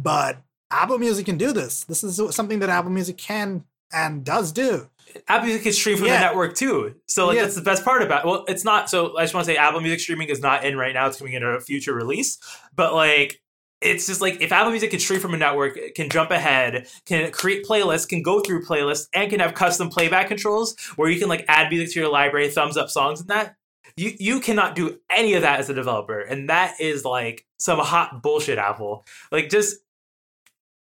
[0.00, 0.38] But
[0.70, 1.84] Apple Music can do this.
[1.84, 4.90] This is something that Apple Music can and does do.
[5.28, 6.14] Apple Music can stream from Yeah.
[6.18, 6.96] the network too.
[7.06, 7.42] So like Yeah.
[7.42, 8.26] that's the best part about.
[8.26, 8.90] Well, it's not.
[8.90, 11.06] So I just want to say Apple Music streaming is not in right now.
[11.06, 12.38] It's coming in a future release.
[12.74, 13.40] But like,
[13.80, 17.30] it's just like if Apple Music can stream from a network, can jump ahead, can
[17.30, 21.28] create playlists, can go through playlists, and can have custom playback controls where you can
[21.28, 23.56] like add music to your library, thumbs up songs, and that.
[23.98, 27.78] You, you cannot do any of that as a developer, and that is like some
[27.78, 28.58] hot bullshit.
[28.58, 29.76] Apple, like just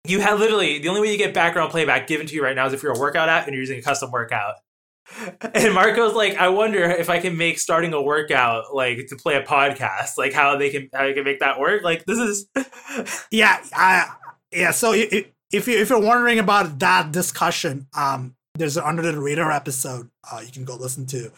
[0.04, 2.66] you have literally the only way you get background playback given to you right now
[2.66, 4.54] is if you're a workout app and you're using a custom workout.
[5.54, 9.36] And Marco's like, I wonder if I can make starting a workout like to play
[9.36, 11.82] a podcast, like how they can how you can make that work.
[11.82, 12.46] Like this is
[13.30, 14.08] Yeah, I
[14.52, 14.70] yeah.
[14.70, 15.12] So if
[15.68, 20.40] you if you're wondering about that discussion, um, there's an Under the Radar episode uh,
[20.44, 21.30] you can go listen to,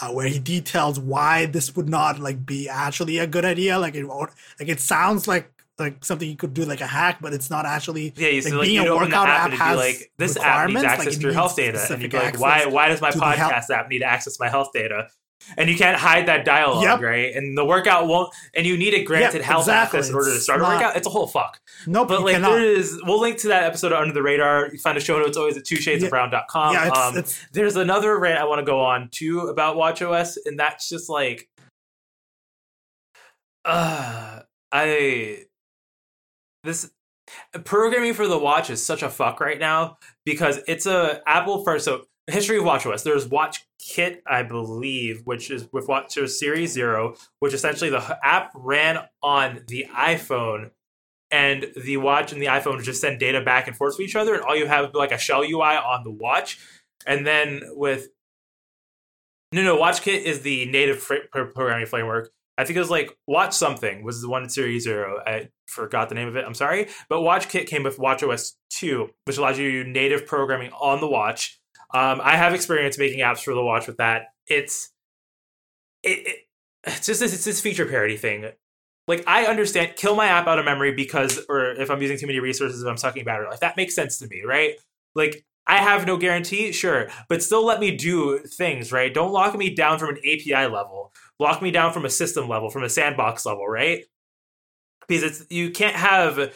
[0.00, 3.78] uh, where he details why this would not like be actually a good idea.
[3.78, 7.32] Like it like it sounds like like something you could do like a hack, but
[7.32, 8.12] it's not actually.
[8.16, 8.28] yeah.
[8.28, 10.12] You see, Like, like, being you'd a workout app app and it'd be has like
[10.18, 12.66] this app needs requirements, like, access to your health data, and you'd be like, why
[12.66, 15.08] why does my to the health- podcast app need to access my health data?
[15.56, 17.00] And you can't hide that dialogue, Yep.
[17.00, 17.32] right?
[17.34, 19.98] And the workout won't, and you need a granted health exactly.
[20.00, 20.96] access in order to start a workout.
[20.96, 21.60] It's a whole fuck.
[21.86, 22.50] Nope, But you like cannot.
[22.50, 24.68] there is, we'll link to that episode of Under the Radar.
[24.72, 26.74] You find a show notes always at two shades of brown.com.
[26.74, 30.38] yeah, it's, um, it's there's another rant I want to go on too about WatchOS,
[30.44, 31.48] and that's just like,
[33.64, 34.40] uh,
[34.72, 35.44] I
[36.64, 36.90] this
[37.64, 41.84] programming for the watch is such a fuck right now because it's a Apple first.
[41.84, 43.02] So history of WatchOS.
[43.02, 48.52] There's Watch Kit, I believe, which is with WatchOS Series Zero, which essentially the app
[48.54, 50.70] ran on the iPhone.
[51.30, 54.32] And the watch and the iPhone just send data back and forth to each other,
[54.32, 56.58] and all you have is like a shell UI on the watch.
[57.06, 58.08] And then with
[59.52, 62.30] no, no, WatchKit is the native programming framework.
[62.58, 65.20] I think it was like Watch Something was the one Series Zero.
[65.24, 66.44] I forgot the name of it.
[66.44, 71.08] I'm sorry, but WatchKit came with WatchOS 2, which allows you native programming on the
[71.08, 71.60] watch.
[71.94, 74.26] Um, I have experience making apps for the watch with that.
[74.48, 74.92] It's
[76.02, 76.36] it, it
[76.84, 78.50] it's just this, it's this feature parity thing.
[79.06, 82.26] Like I understand, kill my app out of memory because, or if I'm using too
[82.26, 84.74] many resources, if I'm sucking battery life, that makes sense to me, right?
[85.14, 89.12] Like I have no guarantee, sure, but still let me do things, right?
[89.12, 91.12] Don't lock me down from an API level.
[91.38, 94.04] Lock me down from a system level, from a sandbox level, right?
[95.06, 96.52] Because it's you can't have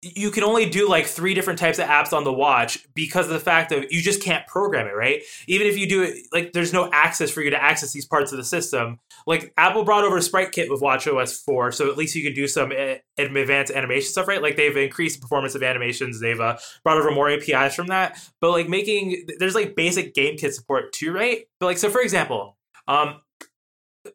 [0.00, 3.32] you can only do like three different types of apps on the watch because of
[3.32, 5.22] the fact that you just can't program it, right?
[5.48, 8.30] Even if you do it, like there's no access for you to access these parts
[8.30, 9.00] of the system.
[9.26, 12.46] Like Apple brought over Sprite Kit with WatchOS 4, so at least you can do
[12.46, 14.40] some eh, advanced animation stuff, right?
[14.40, 16.20] Like they've increased the performance of animations.
[16.20, 18.20] They've uh, brought over more APIs from that.
[18.40, 21.44] But like making, there's like basic game kit support too, right?
[21.58, 23.20] But like, so for example, um,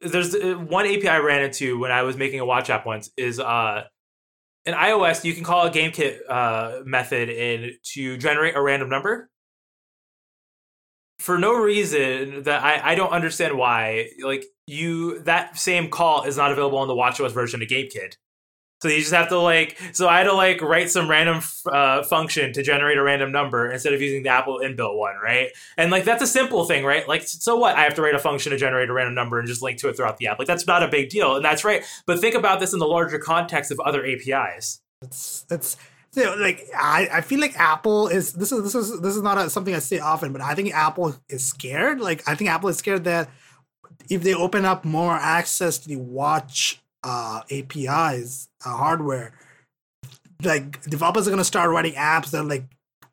[0.02, 3.12] there's uh, one API I ran into when I was making a watch app once
[3.18, 3.84] is uh
[4.66, 9.30] in iOS you can call a GameKit uh, method in to generate a random number.
[11.20, 16.38] For no reason that I, I don't understand why, like you that same call is
[16.38, 18.16] not available on the WatchOS version of GameKit.
[18.84, 21.42] So you just have to like, so I had to like write some random
[21.72, 25.52] uh, function to generate a random number instead of using the Apple inbuilt one, right?
[25.78, 27.08] And like that's a simple thing, right?
[27.08, 27.78] Like, so what?
[27.78, 29.88] I have to write a function to generate a random number and just link to
[29.88, 30.38] it throughout the app.
[30.38, 31.82] Like that's not a big deal, and that's right.
[32.06, 34.82] But think about this in the larger context of other APIs.
[35.02, 35.78] It's it's
[36.14, 39.22] you know, like I, I feel like Apple is this is this is this is
[39.22, 42.02] not a, something I say often, but I think Apple is scared.
[42.02, 43.30] Like I think Apple is scared that
[44.10, 49.34] if they open up more access to the watch uh, APIs, uh, hardware,
[50.44, 52.66] like developers are gonna start writing apps that like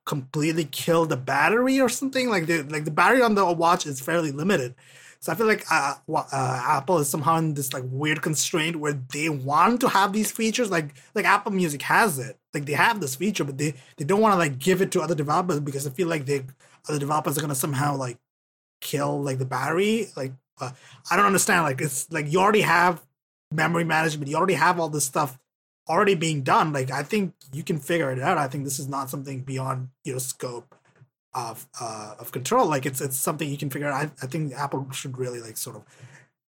[0.07, 2.29] completely kill the battery or something.
[2.29, 4.75] Like the like the battery on the watch is fairly limited.
[5.23, 8.95] So I feel like uh, uh, Apple is somehow in this like weird constraint where
[9.13, 10.71] they want to have these features.
[10.71, 12.39] Like like Apple Music has it.
[12.55, 15.03] Like they have this feature, but they they don't want to like give it to
[15.03, 16.45] other developers because I feel like they
[16.89, 18.19] other developers are gonna somehow like
[18.81, 20.09] kill like the battery.
[20.17, 20.71] Like uh,
[21.11, 21.65] I don't understand.
[21.65, 23.03] Like it's like you already have
[23.53, 24.31] memory management.
[24.31, 25.39] You already have all this stuff
[25.89, 26.73] already being done.
[26.73, 28.39] Like I think you can figure it out.
[28.39, 30.75] I think this is not something beyond your scope
[31.35, 32.67] of uh, of control.
[32.67, 33.95] Like it's it's something you can figure out.
[33.95, 35.83] I, I think Apple should really like sort of.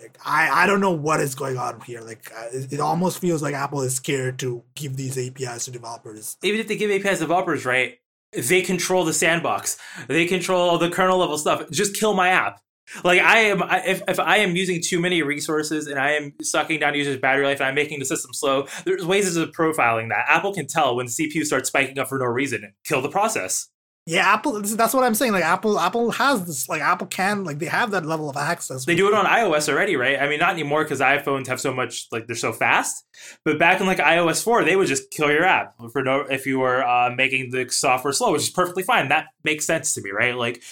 [0.01, 2.01] Like, I I don't know what is going on here.
[2.01, 5.71] Like uh, it, it almost feels like Apple is scared to give these APIs to
[5.71, 6.37] developers.
[6.41, 7.99] Even if they give APIs to developers, right?
[8.31, 9.77] They control the sandbox.
[10.07, 11.69] They control the kernel level stuff.
[11.71, 12.61] Just kill my app
[13.03, 16.79] like I am, if, if I am using too many resources and I am sucking
[16.79, 20.25] down users' battery life and I'm making the system slow, there's ways of profiling that.
[20.27, 23.69] Apple can tell when CPU starts spiking up for no reason, kill the process.
[24.09, 24.59] Yeah, Apple.
[24.59, 25.33] That's what I'm saying.
[25.33, 26.67] Like Apple, Apple has this.
[26.67, 28.83] Like Apple can, like they have that level of access.
[28.83, 30.19] They do it on iOS already, right?
[30.19, 33.05] I mean, not anymore because iPhones have so much, like they're so fast.
[33.45, 36.47] But back in like iOS four, they would just kill your app for no if
[36.47, 39.09] you were uh, making the software slow, which is perfectly fine.
[39.09, 40.35] That makes sense to me, right?
[40.35, 40.63] Like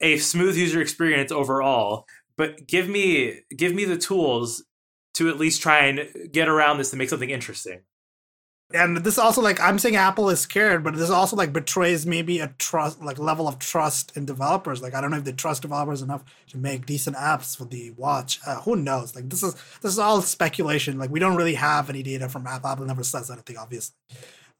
[0.00, 2.06] a, smooth user experience overall.
[2.36, 4.64] But give me give me the tools
[5.14, 7.80] to at least try and get around this to make something interesting.
[8.74, 12.40] And this also like i'm saying apple is scared but this also like betrays maybe
[12.40, 14.82] a trust like level of trust in developers.
[14.82, 17.92] Like i don't know if they trust developers enough to make decent apps for the
[17.92, 18.40] watch.
[18.44, 19.14] Uh, who knows?
[19.14, 20.98] Like this is this is all speculation.
[20.98, 22.68] Like we don't really have any data from apple.
[22.68, 23.94] Apple never says anything obviously.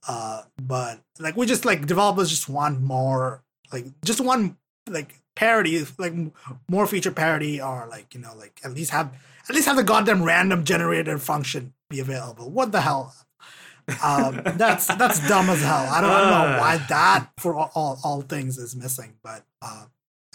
[0.09, 4.57] Uh but like we just like developers just want more like just want
[4.89, 6.15] like parody, like
[6.69, 9.13] more feature parody, or like you know like at least have
[9.49, 12.51] at least have the goddamn random generator function be available.
[12.51, 13.15] What the hell?
[14.03, 15.89] Um, that's that's dumb as hell.
[15.91, 19.45] I don't, I don't know why that for all, all, all things is missing, but
[19.63, 19.87] uh,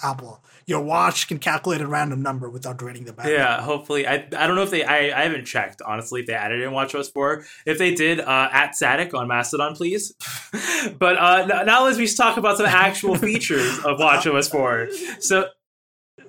[0.03, 3.33] Apple, your watch can calculate a random number without draining the battery.
[3.33, 4.07] Yeah, hopefully.
[4.07, 4.83] I I don't know if they.
[4.83, 7.45] I, I haven't checked honestly if they added in WatchOS four.
[7.65, 10.13] If they did, uh, at Sadek on Mastodon, please.
[10.99, 14.89] but uh, now let's talk about some actual features of WatchOS four.
[15.19, 15.47] So.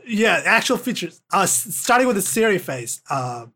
[0.05, 1.21] Yeah, actual features.
[1.33, 3.03] Uh, starting with the Siri face.
[3.09, 3.47] Uh,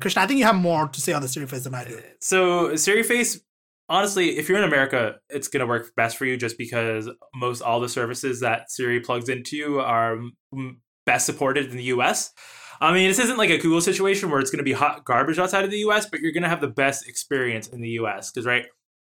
[0.00, 2.00] Krishna, I think you have more to say on the Siri face than I do.
[2.20, 3.40] So Siri face,
[3.88, 7.80] honestly, if you're in America, it's gonna work best for you just because most all
[7.80, 10.18] the services that Siri plugs into are
[11.06, 12.32] best supported in the U.S.
[12.80, 15.38] I mean, this isn't like a Google situation where it's going to be hot garbage
[15.38, 18.30] outside of the US, but you're going to have the best experience in the US.
[18.30, 18.66] Because, right,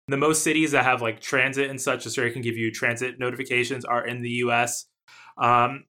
[0.09, 3.85] the most cities that have like transit and such, Siri can give you transit notifications
[3.85, 4.87] are in the US.
[5.37, 5.85] Um,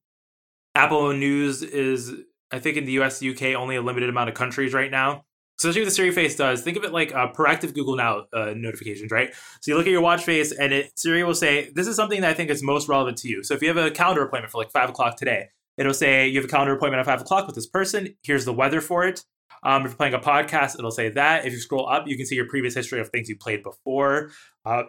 [0.76, 2.14] Apple News is
[2.52, 5.26] I think in the US, UK, only a limited amount of countries right now.
[5.62, 6.64] Especially what the Siri face does.
[6.64, 9.32] Think of it like uh, proactive Google Now uh, notifications, right?
[9.60, 12.22] So you look at your watch face, and it Siri will say, "This is something
[12.22, 14.52] that I think is most relevant to you." So if you have a calendar appointment
[14.52, 17.46] for like five o'clock today, it'll say you have a calendar appointment at five o'clock
[17.46, 18.16] with this person.
[18.24, 19.24] Here's the weather for it.
[19.62, 21.46] Um, if you're playing a podcast, it'll say that.
[21.46, 24.32] If you scroll up, you can see your previous history of things you played before.
[24.66, 24.86] Uh,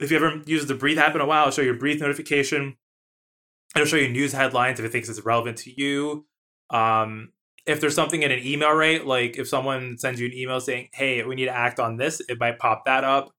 [0.00, 2.00] if you ever use the Breathe app in a while, it'll show you a Breathe
[2.00, 2.76] notification.
[3.76, 6.26] It'll show you news headlines if it thinks it's relevant to you.
[6.70, 7.32] Um,
[7.70, 10.88] if there's something in an email rate, like if someone sends you an email saying,
[10.92, 13.32] "Hey, we need to act on this," it might pop that up.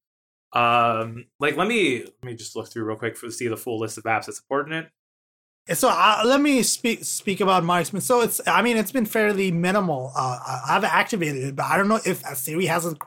[0.53, 3.79] Um, like let me let me just look through real quick to see the full
[3.79, 4.89] list of apps that support it.
[5.73, 8.05] So uh, let me speak speak about my experience.
[8.05, 10.11] So it's I mean it's been fairly minimal.
[10.15, 12.99] Uh, I've activated it, but I don't know if Siri hasn't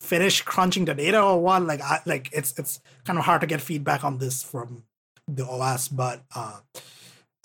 [0.00, 1.62] finished crunching the data or what.
[1.62, 4.84] Like I like it's it's kind of hard to get feedback on this from
[5.26, 6.58] the OS, but uh,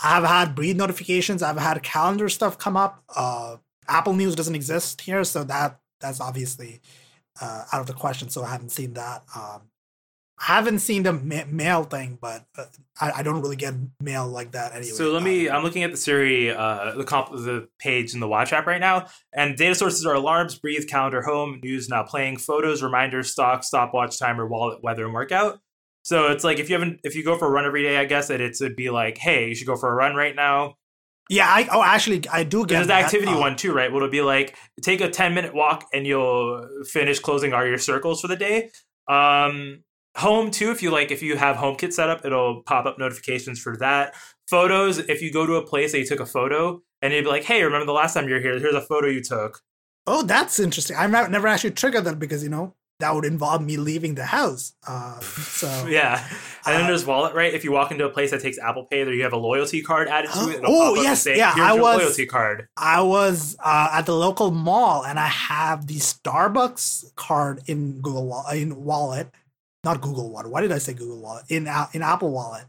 [0.04, 1.42] I've had breathe notifications.
[1.42, 3.04] I've had calendar stuff come up.
[3.16, 6.82] Uh, Apple News doesn't exist here, so that that's obviously
[7.42, 8.30] uh, out of the question.
[8.30, 9.24] So I haven't seen that.
[9.36, 9.62] Um,
[10.38, 12.66] I haven't seen the ma- mail thing, but uh,
[13.00, 14.92] I, I don't really get mail like that anyway.
[14.92, 15.48] So let me.
[15.48, 18.68] Um, I'm looking at the Siri, uh, the comp, the page in the Watch app
[18.68, 23.32] right now, and data sources are alarms, breathe, calendar, home, news, now playing, photos, reminders,
[23.32, 25.60] stock, stopwatch, timer, wallet, weather, and workout.
[26.06, 28.06] So it's like if you haven't, if you go for a run every day, I
[28.06, 30.76] guess that it's would be like, hey, you should go for a run right now.
[31.30, 33.06] yeah, I oh actually I do get There's the that.
[33.06, 33.90] activity Uh, one too, right?
[33.92, 37.80] Well, it'll be like take a 10 minute walk and you'll finish closing all your
[37.80, 38.70] circles for the day.
[39.10, 39.84] Um,
[40.16, 43.60] home too, if you like, if you have HomeKit set up, it'll pop up notifications
[43.60, 44.14] for that.
[44.48, 47.30] Photos, if you go to a place that you took a photo and you'd be
[47.30, 48.60] like, hey, remember the last time you were here?
[48.60, 49.60] Here's a photo you took.
[50.06, 50.96] Oh, that's interesting.
[50.96, 54.74] I've never actually triggered that because you know that would involve me leaving the house.
[54.88, 56.26] Uh, so Yeah.
[56.66, 57.54] And then Uh, there's wallet, right?
[57.54, 59.82] If you walk into a place that takes Apple Pay, there you have a loyalty
[59.82, 60.62] card added to it.
[60.64, 62.68] Oh, pop up and yes, say, yeah, Here's I was- loyalty card.
[62.78, 68.44] I was uh, at the local mall and I have the Starbucks card in Google
[68.54, 69.30] in Wallet,
[69.84, 70.50] not Google Wallet.
[70.50, 71.46] Why did I say Google Wallet?
[71.50, 72.66] In in Apple Wallet.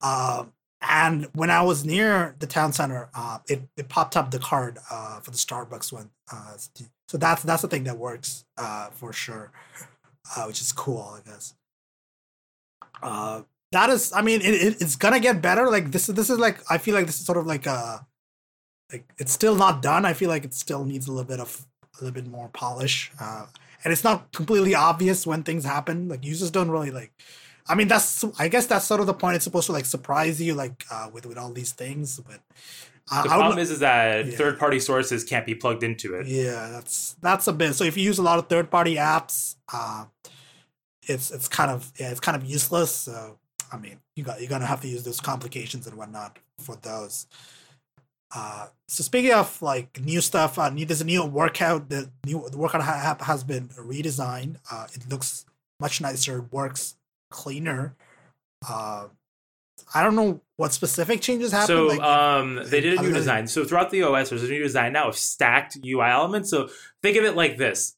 [0.00, 4.38] Um, and when I was near the town center, uh, it, it popped up the
[4.38, 6.10] card uh, for the Starbucks one.
[6.32, 6.56] Uh,
[7.08, 9.50] so that's that's the thing that works uh, for sure,
[10.36, 11.54] uh, which is cool, I guess.
[13.02, 15.68] Uh, that is, I mean, it, it, it's gonna get better.
[15.68, 18.06] Like this, is this is like I feel like this is sort of like a
[18.92, 20.04] like it's still not done.
[20.04, 23.10] I feel like it still needs a little bit of a little bit more polish,
[23.20, 26.08] and it's not completely obvious when things happen.
[26.08, 27.12] Like users don't really like.
[27.68, 29.36] I mean, that's I guess that's sort of the point.
[29.36, 32.18] It's supposed to like surprise you, like uh, with with all these things.
[32.20, 32.40] But
[33.10, 34.36] uh, The I would problem is, is that Yeah.
[34.36, 36.26] third party sources can't be plugged into it.
[36.26, 37.74] yeah, that's that's a bit.
[37.74, 40.06] So if you use a lot of third party apps, uh,
[41.02, 42.92] it's it's kind of yeah, it's kind of useless.
[42.94, 43.38] So
[43.72, 47.26] I mean, you got you're gonna have to use those complications and whatnot for those.
[48.34, 51.88] Uh, so speaking of like new stuff, uh, new, there's a new workout.
[51.88, 54.56] The new the workout app has been redesigned.
[54.70, 55.46] Uh, it looks
[55.80, 56.42] much nicer.
[56.50, 56.94] Works
[57.30, 57.96] cleaner.
[58.68, 59.08] Uh,
[59.94, 61.66] I don't know what specific changes happened.
[61.66, 63.46] So like, um, they did a new design.
[63.46, 66.50] So throughout the OS, there's a new design now of stacked UI elements.
[66.50, 66.68] So
[67.02, 67.96] think of it like this: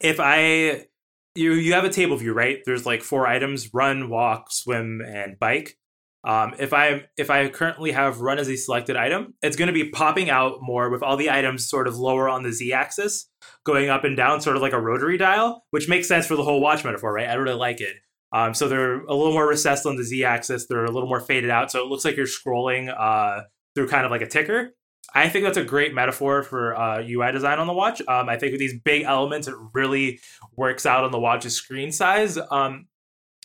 [0.00, 0.86] if I
[1.34, 2.58] you you have a table view, right?
[2.64, 5.78] There's like four items: run, walk, swim, and bike.
[6.24, 9.72] Um, if I if I currently have run as a selected item, it's going to
[9.72, 13.30] be popping out more with all the items sort of lower on the z-axis,
[13.64, 16.42] going up and down, sort of like a rotary dial, which makes sense for the
[16.42, 17.28] whole watch metaphor, right?
[17.28, 17.96] I really like it.
[18.36, 20.66] Um, so they're a little more recessed on the z-axis.
[20.66, 24.04] They're a little more faded out, so it looks like you're scrolling uh, through kind
[24.04, 24.74] of like a ticker.
[25.14, 28.02] I think that's a great metaphor for uh, UI design on the watch.
[28.06, 30.20] Um, I think with these big elements, it really
[30.54, 32.38] works out on the watch's screen size.
[32.50, 32.88] Um,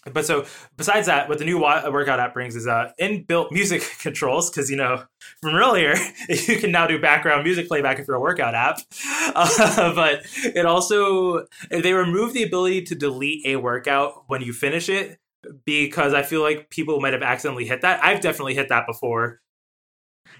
[0.05, 0.45] but so
[0.77, 4.77] besides that, what the new workout app brings is uh, inbuilt music controls because you
[4.77, 5.03] know
[5.41, 5.95] from earlier
[6.29, 8.79] you can now do background music playback if you're a workout app.
[9.33, 14.89] Uh, but it also they remove the ability to delete a workout when you finish
[14.89, 15.19] it
[15.65, 18.03] because I feel like people might have accidentally hit that.
[18.03, 19.39] I've definitely hit that before.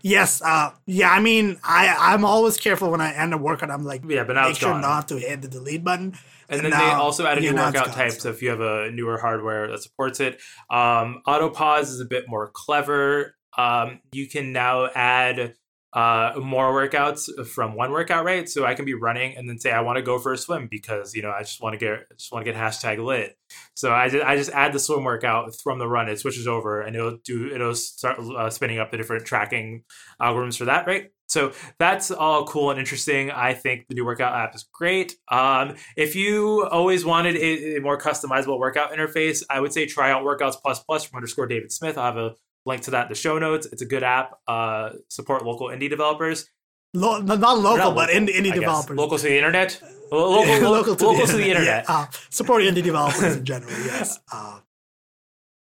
[0.03, 1.09] Yes, uh, yeah.
[1.11, 3.69] I mean, I I'm always careful when I end a workout.
[3.71, 4.81] I'm like, Yeah, but now make sure gone.
[4.81, 6.17] not to hit the delete button.
[6.49, 9.17] And And then they also added new workout types so- if you have a newer
[9.17, 10.39] hardware that supports it.
[10.69, 13.35] Um, auto pause is a bit more clever.
[13.57, 15.55] Um, you can now add
[15.93, 18.47] uh, more workouts from one workout, right?
[18.47, 20.67] So I can be running and then say I want to go for a swim
[20.69, 23.37] because you know I just want to get I just want to get hashtag lit.
[23.73, 26.07] So I just, I just add the swim workout from the run.
[26.07, 29.83] It switches over and it'll do it'll start uh, spinning up the different tracking
[30.21, 31.11] algorithms for that, right?
[31.27, 33.31] So that's all cool and interesting.
[33.31, 35.15] I think the new workout app is great.
[35.29, 40.11] Um, if you always wanted a, a more customizable workout interface, I would say try
[40.11, 41.97] out Workouts Plus Plus from underscore David Smith.
[41.97, 42.35] I'll have a
[42.65, 43.67] link to that in the show notes.
[43.71, 44.39] It's a good app.
[44.47, 46.49] Uh, support local indie developers.
[46.93, 48.53] Lo- not local, Not but local, indie, I indie guess.
[48.55, 48.97] developers.
[48.97, 49.81] Local to the internet.
[50.11, 51.85] Lo- Local, local, local to the internet.
[51.87, 53.71] Yeah, uh, support indie developers in general.
[53.71, 54.19] Yes.
[54.33, 54.59] Uh,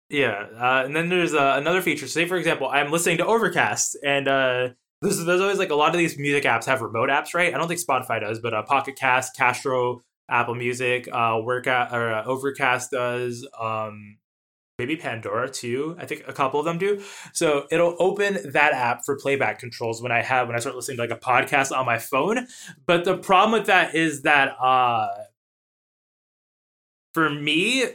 [0.09, 2.07] Yeah, uh, and then there's uh, another feature.
[2.07, 4.69] Say, for example, I'm listening to Overcast, and uh,
[5.01, 7.53] there's, there's always like a lot of these music apps have remote apps, right?
[7.53, 12.11] I don't think Spotify does, but uh, Pocket Cast, Castro, Apple Music, uh, Workout or
[12.13, 13.47] uh, Overcast does.
[13.59, 14.17] Um,
[14.78, 15.95] maybe Pandora too.
[15.99, 17.01] I think a couple of them do.
[17.34, 20.97] So it'll open that app for playback controls when I have when I start listening
[20.97, 22.47] to like a podcast on my phone.
[22.86, 25.07] But the problem with that is that uh,
[27.13, 27.86] for me,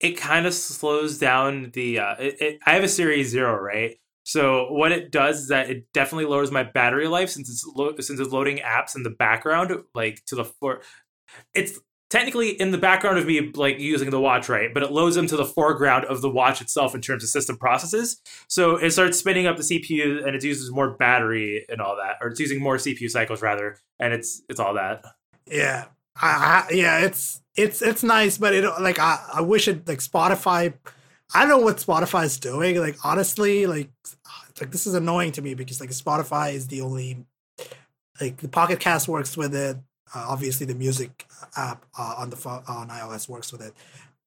[0.00, 3.96] it kind of slows down the uh it, it, i have a series zero right
[4.24, 7.94] so what it does is that it definitely lowers my battery life since it's lo-
[7.98, 10.82] since it's loading apps in the background like to the for
[11.54, 11.78] it's
[12.08, 15.26] technically in the background of me like using the watch right but it loads them
[15.26, 19.18] to the foreground of the watch itself in terms of system processes so it starts
[19.18, 22.60] spinning up the cpu and it uses more battery and all that or it's using
[22.60, 25.04] more cpu cycles rather and it's it's all that
[25.50, 25.86] yeah.
[26.20, 29.98] I, I, yeah, it's it's it's nice, but it like I, I wish it like
[29.98, 30.74] Spotify.
[31.34, 32.78] I don't know what Spotify is doing.
[32.78, 33.90] Like honestly, like
[34.60, 37.26] like this is annoying to me because like Spotify is the only
[38.20, 39.76] like the Pocket Cast works with it.
[40.14, 41.26] Uh, obviously, the music
[41.56, 43.74] app uh, on the phone on iOS works with it,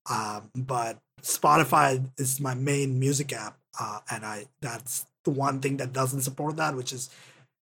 [0.09, 5.77] um, but Spotify is my main music app, uh, and I that's the one thing
[5.77, 7.09] that doesn't support that, which is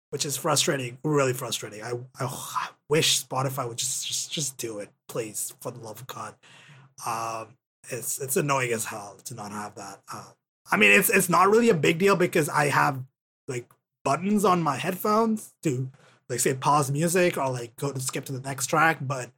[0.09, 1.81] which is frustrating, really frustrating.
[1.81, 6.07] I, I, wish Spotify would just, just just do it, please, for the love of
[6.07, 6.35] God.
[7.07, 7.55] Um,
[7.89, 10.01] it's it's annoying as hell to not have that.
[10.11, 10.25] Uh,
[10.69, 13.01] I mean, it's it's not really a big deal because I have
[13.47, 13.71] like
[14.03, 15.89] buttons on my headphones to
[16.31, 19.29] like say pause music or like go to skip to the next track, but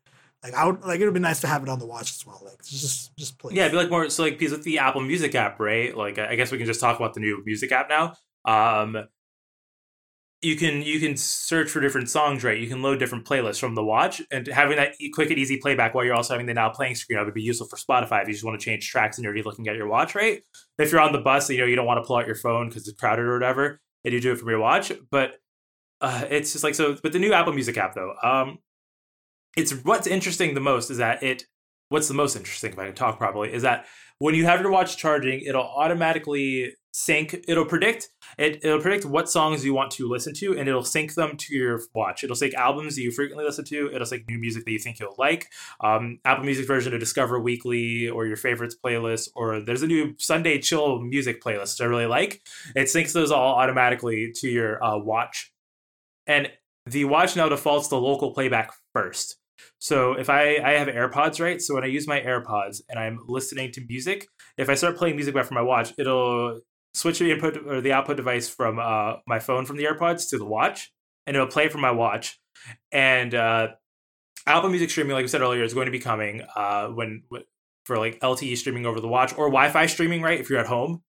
[0.43, 2.25] like I would like it would be nice to have it on the watch as
[2.25, 2.41] well.
[2.45, 3.55] Like just just please.
[3.55, 5.95] Yeah, it'd be like more so like because with the Apple Music app, right?
[5.95, 8.13] Like I guess we can just talk about the new music app now.
[8.45, 9.07] Um
[10.43, 12.59] you can you can search for different songs, right?
[12.59, 15.95] You can load different playlists from the watch, and having that quick and easy playback
[15.95, 18.33] while you're also having the now playing screen would be useful for Spotify if you
[18.33, 20.41] just want to change tracks and you're already looking at your watch, right?
[20.77, 22.67] If you're on the bus, you know you don't want to pull out your phone
[22.67, 24.91] because it's crowded or whatever, and you do it from your watch.
[25.09, 25.35] But
[26.03, 26.97] uh, it's just like so.
[27.01, 28.59] But the new Apple Music app, though, um,
[29.57, 31.45] it's what's interesting the most is that it.
[31.89, 33.85] What's the most interesting, if I can talk properly, is that
[34.17, 37.35] when you have your watch charging, it'll automatically sync.
[37.47, 38.63] It'll predict it.
[38.63, 41.81] It'll predict what songs you want to listen to, and it'll sync them to your
[41.93, 42.23] watch.
[42.23, 43.93] It'll sync albums that you frequently listen to.
[43.93, 45.47] It'll sync new music that you think you'll like.
[45.81, 50.15] Um, Apple Music version of Discover Weekly or your favorites playlist, or there's a new
[50.17, 52.41] Sunday chill music playlist I really like.
[52.75, 55.52] It syncs those all automatically to your uh, watch,
[56.27, 56.49] and
[56.85, 59.37] the watch now defaults to local playback first.
[59.79, 61.61] So if I I have AirPods, right?
[61.61, 65.15] So when I use my AirPods and I'm listening to music, if I start playing
[65.15, 66.59] music back from my watch, it'll
[66.93, 70.37] switch the input or the output device from uh, my phone from the AirPods to
[70.37, 70.91] the watch,
[71.25, 72.39] and it'll play from my watch.
[72.91, 73.69] And uh,
[74.45, 77.23] Apple Music streaming, like we said earlier, is going to be coming uh, when
[77.85, 80.39] for like LTE streaming over the watch or Wi-Fi streaming, right?
[80.39, 81.01] If you're at home,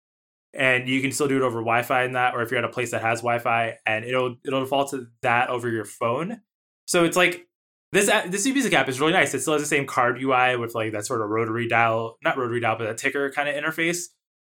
[0.55, 2.69] and you can still do it over Wi-Fi in that, or if you're at a
[2.69, 6.41] place that has Wi-Fi, and it'll it'll default to that over your phone.
[6.85, 7.47] So it's like
[7.91, 9.33] this this music app is really nice.
[9.33, 12.37] It still has the same card UI with like that sort of rotary dial, not
[12.37, 14.05] rotary dial, but a ticker kind of interface.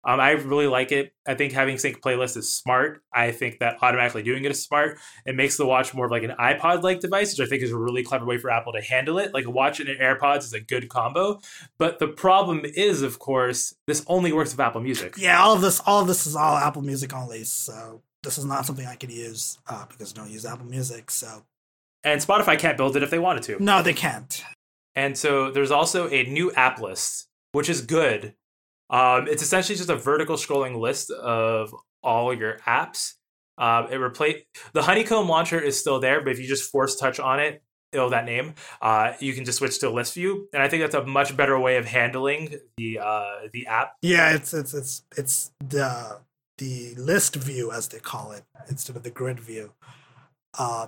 [0.07, 1.11] Um, I really like it.
[1.27, 3.03] I think having sync playlist is smart.
[3.13, 4.97] I think that automatically doing it is smart.
[5.25, 7.73] It makes the watch more of like an iPod like device, which I think is
[7.73, 9.33] a really clever way for Apple to handle it.
[9.33, 11.41] Like a watch and an AirPods is a good combo.
[11.77, 15.15] But the problem is, of course, this only works with Apple Music.
[15.17, 17.43] Yeah, all of this, all of this is all Apple Music only.
[17.43, 21.11] So this is not something I can use uh, because I don't use Apple Music.
[21.11, 21.43] So
[22.05, 23.61] and Spotify can't build it if they wanted to.
[23.61, 24.41] No, they can't.
[24.95, 28.35] And so there's also a new app list, which is good.
[28.89, 31.73] Um, it's essentially just a vertical scrolling list of
[32.03, 33.13] all your apps.
[33.57, 37.19] Um, it replace the Honeycomb launcher is still there, but if you just force touch
[37.19, 38.53] on it, it'll that name.
[38.81, 41.59] Uh, you can just switch to list view, and I think that's a much better
[41.59, 43.93] way of handling the uh, the app.
[44.01, 46.19] Yeah, it's it's it's it's the
[46.57, 49.71] the list view as they call it instead of the grid view.
[50.57, 50.88] Uh,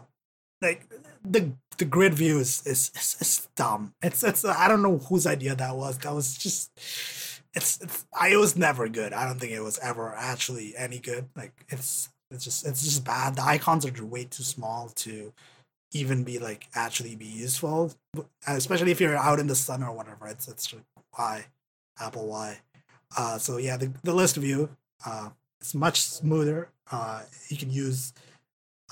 [0.62, 0.88] like
[1.24, 3.94] the the grid view is is, is, is dumb.
[4.02, 5.98] It's it's I don't know whose idea that was.
[6.00, 6.72] That was just
[7.60, 9.14] it's it's I, it was never good.
[9.14, 11.30] I don't think it was ever actually any good.
[11.36, 13.36] Like it's it's just it's just bad.
[13.36, 15.34] The icons are way too small to
[15.92, 17.94] even be like actually be useful,
[18.48, 20.28] especially if you're out in the sun or whatever.
[20.28, 20.74] It's it's
[21.16, 21.46] why
[22.00, 22.60] Apple why.
[23.18, 24.70] Uh, so yeah, the the list view
[25.06, 25.30] uh,
[25.60, 26.70] it's much smoother.
[26.92, 28.14] Uh, you can use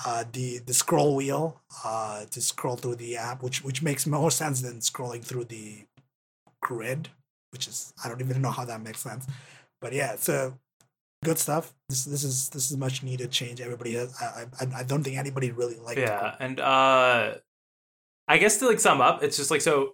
[0.05, 4.31] uh, the the scroll wheel uh, to scroll through the app, which which makes more
[4.31, 5.85] sense than scrolling through the
[6.61, 7.09] grid,
[7.51, 9.27] which is I don't even know how that makes sense.
[9.81, 10.57] But yeah, so
[11.23, 11.73] good stuff.
[11.89, 13.61] This this is this is much needed change.
[13.61, 14.15] Everybody has.
[14.21, 15.99] I I, I don't think anybody really liked.
[15.99, 16.35] Yeah, it.
[16.39, 17.35] and uh,
[18.27, 19.93] I guess to like sum up, it's just like so.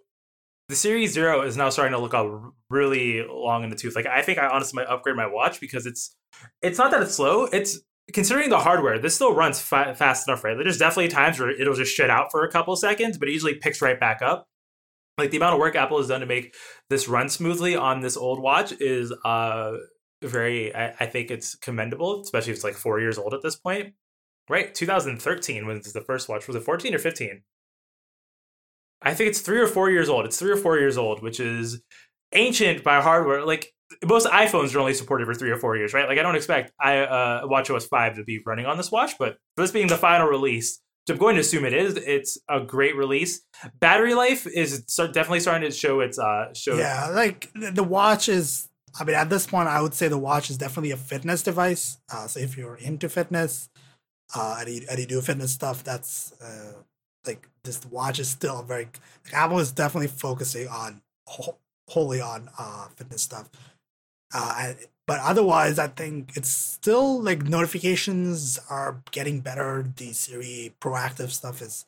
[0.70, 3.96] The Series Zero is now starting to look out really long in the tooth.
[3.96, 6.16] Like I think I honestly might upgrade my watch because it's
[6.62, 7.46] it's not that it's slow.
[7.46, 7.80] It's
[8.12, 10.58] considering the hardware, this still runs fa- fast enough, right?
[10.58, 13.56] There's definitely times where it'll just shut out for a couple seconds, but it usually
[13.56, 14.48] picks right back up.
[15.18, 16.56] Like the amount of work Apple has done to make
[16.90, 19.74] this run smoothly on this old watch is uh
[20.22, 23.56] very I, I think it's commendable, especially if it's like four years old at this
[23.56, 23.94] point.
[24.50, 24.74] Right?
[24.74, 26.48] 2013 was the first watch.
[26.48, 27.44] Was it 14 or 15?
[29.02, 30.26] I think it's three or four years old.
[30.26, 31.82] It's three or four years old, which is
[32.34, 33.46] ancient by hardware.
[33.46, 33.74] Like
[34.06, 36.08] most iPhones are only supported for three or four years, right?
[36.08, 39.14] Like I don't expect I uh, Watch OS five to be running on this watch,
[39.20, 41.96] but this being the final release, I'm going to assume it is.
[41.98, 43.42] It's a great release.
[43.80, 46.78] Battery life is definitely starting to show its uh show.
[46.78, 48.70] Yeah, like the watch is.
[49.00, 51.98] I mean, at this point, I would say the watch is definitely a fitness device.
[52.12, 53.68] Uh, so if you're into fitness,
[54.36, 56.74] uh, and you, and you do fitness stuff, that's uh,
[57.26, 59.00] like this watch is still very like,
[59.34, 61.02] Apple is definitely focusing on
[61.90, 63.50] wholly on uh fitness stuff.
[64.34, 64.74] Uh,
[65.06, 69.86] but otherwise, I think it's still like notifications are getting better.
[69.96, 71.86] The Siri proactive stuff is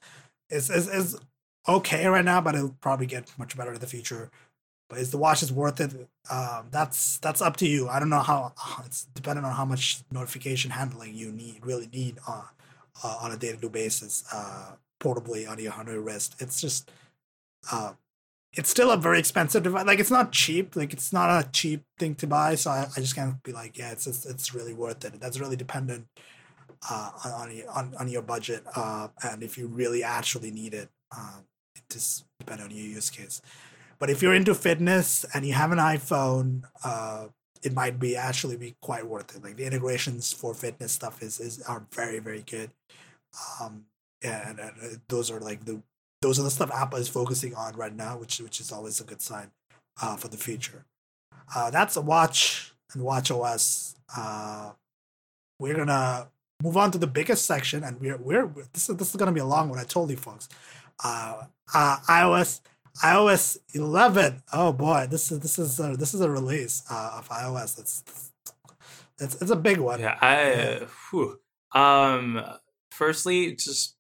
[0.50, 1.20] is is, is
[1.68, 4.30] okay right now, but it'll probably get much better in the future.
[4.90, 6.08] But is the watch is worth it?
[6.30, 7.88] Um, that's that's up to you.
[7.88, 8.54] I don't know how
[8.86, 12.44] it's dependent on how much notification handling you need really need uh,
[13.04, 16.36] uh, on a day to day basis, uh, portably on your on your wrist.
[16.40, 16.92] It's just
[17.72, 17.94] uh,
[18.56, 19.86] it's still a very expensive device.
[19.86, 20.76] Like it's not cheap.
[20.76, 22.56] Like it's not a cheap thing to buy.
[22.56, 25.20] So I, I just can't be like, yeah, it's it's, it's really worth it.
[25.20, 26.08] That's really dependent
[26.90, 30.90] uh, on on on your budget uh, and if you really actually need it.
[31.16, 31.46] Um,
[31.76, 33.42] it just depends on your use case.
[34.00, 37.28] But if you're into fitness and you have an iPhone, uh,
[37.64, 39.44] it might be actually be quite worth it.
[39.44, 42.72] Like the integrations for fitness stuff is, is are very very good.
[43.60, 43.86] Um,
[44.24, 45.82] and, and uh, those are like the
[46.22, 49.04] those are the stuff Apple is focusing on right now, which which is always a
[49.04, 49.52] good sign
[50.02, 50.86] uh, for the future.
[51.56, 53.96] Uh, that's a watch and watch OS.
[54.16, 54.72] Uh,
[55.60, 56.28] we're gonna
[56.64, 59.40] move on to the biggest section, and we're we're this is this is gonna be
[59.40, 59.80] a long one.
[59.80, 60.50] I told you folks.
[61.04, 61.44] Uh,
[61.74, 62.62] uh, iOS
[63.04, 64.44] iOS 11.
[64.54, 67.80] Oh boy, this is this is a, this is a release uh, of iOS.
[67.80, 68.04] It's,
[69.20, 70.00] it's it's a big one.
[70.00, 70.86] Yeah, I
[71.74, 72.44] uh, um
[72.92, 73.95] firstly just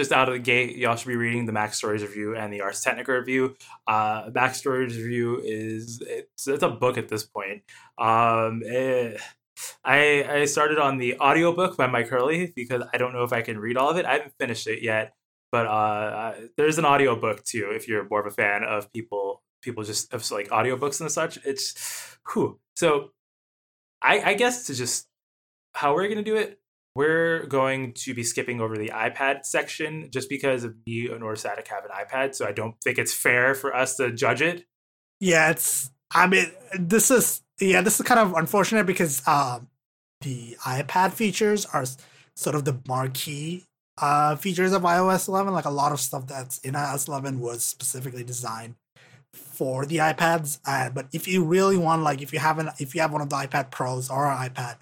[0.00, 2.80] just out of the gate, y'all should be reading the MacStories review and the Ars
[2.80, 3.54] Technica review.
[3.86, 7.62] Uh, MacStories review is it's it's a book at this point.
[7.98, 9.20] Um, it,
[9.84, 13.42] I I started on the audiobook by Mike Hurley because I don't know if I
[13.42, 14.06] can read all of it.
[14.06, 15.12] I haven't finished it yet.
[15.52, 19.84] But uh, there's an audiobook too if you're more of a fan of people people
[19.84, 21.38] just of like audiobooks and such.
[21.44, 22.58] It's whew.
[22.74, 23.10] So
[24.00, 25.08] I, I guess to just
[25.74, 26.58] how we're gonna do it,
[26.94, 31.84] we're going to be skipping over the iPad section just because me and Orsatic have
[31.84, 34.64] an iPad, so I don't think it's fair for us to judge it.
[35.20, 39.68] Yeah, it's I mean this is yeah, this is kind of unfortunate because um
[40.20, 41.84] the iPad features are
[42.36, 43.64] sort of the marquee
[44.00, 45.52] uh, features of iOS 11.
[45.52, 48.74] Like a lot of stuff that's in iOS 11 was specifically designed
[49.32, 50.58] for the iPads.
[50.66, 53.30] Uh, but if you really want, like, if you haven't, if you have one of
[53.30, 54.76] the iPad Pros or an iPad,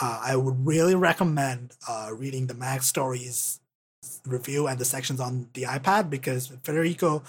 [0.00, 3.60] uh, I would really recommend uh, reading the MacStories
[4.26, 7.22] review and the sections on the iPad because Federico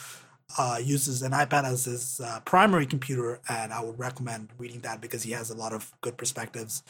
[0.58, 5.02] uh, uses an iPad as his uh, primary computer, and I would recommend reading that
[5.02, 6.84] because he has a lot of good perspectives,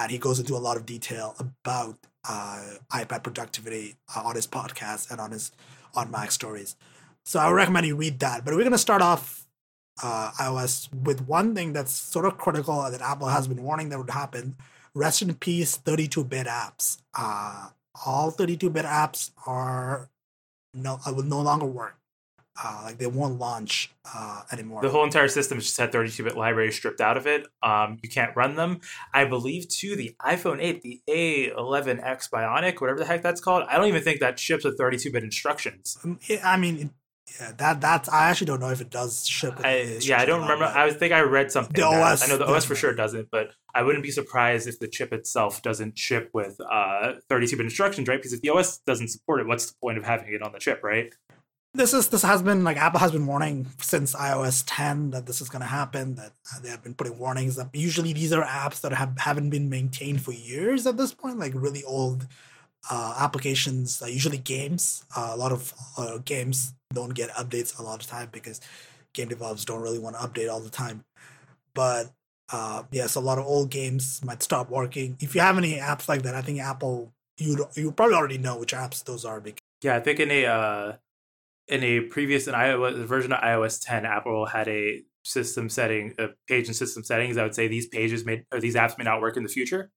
[0.00, 1.98] and he goes into a lot of detail about
[2.28, 5.52] uh, iPad productivity uh, on his podcast and on his
[5.94, 6.76] on MacStories.
[7.24, 8.44] So I would recommend you read that.
[8.44, 9.46] But we're gonna start off
[9.98, 14.10] iOS with one thing that's sort of critical that Apple has been warning that would
[14.10, 14.56] happen.
[14.94, 16.98] Rest in peace, 32-bit apps.
[17.16, 17.68] Uh,
[18.06, 20.08] all 32-bit apps are
[20.74, 21.94] no will no longer work.
[22.60, 24.82] Uh, like they won't launch uh, anymore.
[24.82, 27.46] The whole entire system just had 32-bit libraries stripped out of it.
[27.62, 28.80] Um, you can't run them.
[29.14, 33.64] I believe too the iPhone 8, the A11X Bionic, whatever the heck that's called.
[33.68, 35.98] I don't even think that ships with 32-bit instructions.
[36.02, 36.90] Um, I mean,
[37.40, 39.54] yeah, that that's I actually don't know if it does ship.
[39.62, 40.64] I, yeah, I don't remember.
[40.64, 41.74] I think I read something.
[41.74, 44.80] The OS, I know the OS for sure doesn't, but I wouldn't be surprised if
[44.80, 48.18] the chip itself doesn't ship with uh, 32-bit instructions, right?
[48.18, 50.58] Because if the OS doesn't support it, what's the point of having it on the
[50.58, 51.12] chip, right?
[51.74, 55.40] this is this has been like Apple has been warning since iOS 10 that this
[55.40, 56.16] is going to happen.
[56.16, 59.50] That uh, they have been putting warnings that usually these are apps that have haven't
[59.50, 62.26] been maintained for years at this point, like really old
[62.90, 64.02] uh, applications.
[64.02, 65.04] Uh, usually games.
[65.16, 68.60] Uh, a lot of uh, games don't get updates a lot of time because
[69.12, 71.04] game developers don't really want to update all the time.
[71.74, 72.10] But
[72.50, 75.16] uh, yes, a lot of old games might stop working.
[75.20, 78.58] If you have any apps like that, I think Apple you you probably already know
[78.58, 79.40] which apps those are.
[79.40, 80.92] Because yeah, I think in a uh,
[81.68, 86.28] in a previous in iOS version of iOS 10, Apple had a system setting, a
[86.48, 87.36] page and system settings.
[87.36, 89.90] I would say these pages may or these apps may not work in the future,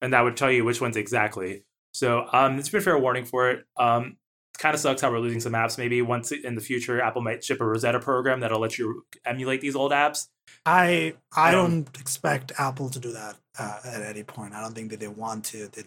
[0.00, 1.64] and that would tell you which ones exactly.
[1.92, 3.64] So um, it's been fair warning for it.
[3.76, 4.18] Um,
[4.56, 5.78] kind of sucks how we're losing some apps.
[5.78, 9.60] Maybe once in the future, Apple might ship a Rosetta program that'll let you emulate
[9.60, 10.28] these old apps.
[10.64, 14.54] I I um, don't expect Apple to do that uh, at any point.
[14.54, 15.68] I don't think that they want to.
[15.68, 15.82] They,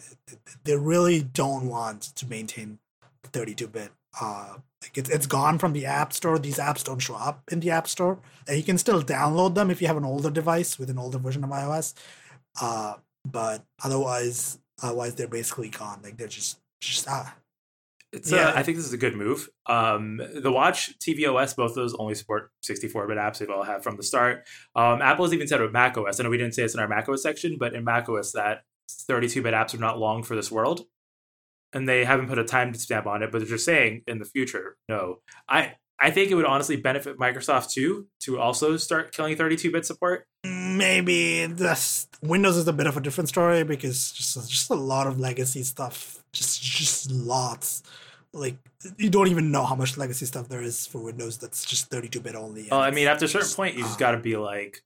[0.64, 2.80] they really don't want to maintain
[3.32, 6.40] 32 bit uh, like it's it's gone from the app store.
[6.40, 9.70] These apps don't show up in the app store, and you can still download them
[9.70, 11.94] if you have an older device with an older version of iOS.
[12.62, 12.96] Uh,
[13.26, 16.00] but otherwise, otherwise they're basically gone.
[16.04, 17.36] Like they're just just ah.
[18.12, 18.52] It's yeah.
[18.56, 19.50] I think this is a good move.
[19.68, 23.38] Um, the Watch, tvOS, both of those only support 64-bit apps.
[23.38, 24.48] They've all had from the start.
[24.76, 26.20] Um, Apple's even said with macOS.
[26.20, 29.54] I know we didn't say this in our macOS section, but in macOS that 32-bit
[29.54, 30.82] apps are not long for this world.
[31.74, 34.26] and they haven't put a time stamp on it, but they're just saying in the
[34.26, 35.18] future, no.
[35.48, 40.26] I I think it would honestly benefit Microsoft too to also start killing 32-bit support.
[40.46, 45.08] Maybe this Windows is a bit of a different story because just just a lot
[45.08, 47.84] of legacy stuff, just just lots.
[48.34, 48.58] Like
[48.98, 52.36] you don't even know how much legacy stuff there is for Windows that's just 32-bit
[52.36, 52.68] only.
[52.70, 54.82] Well, I mean, after a certain point, you just got to um, be like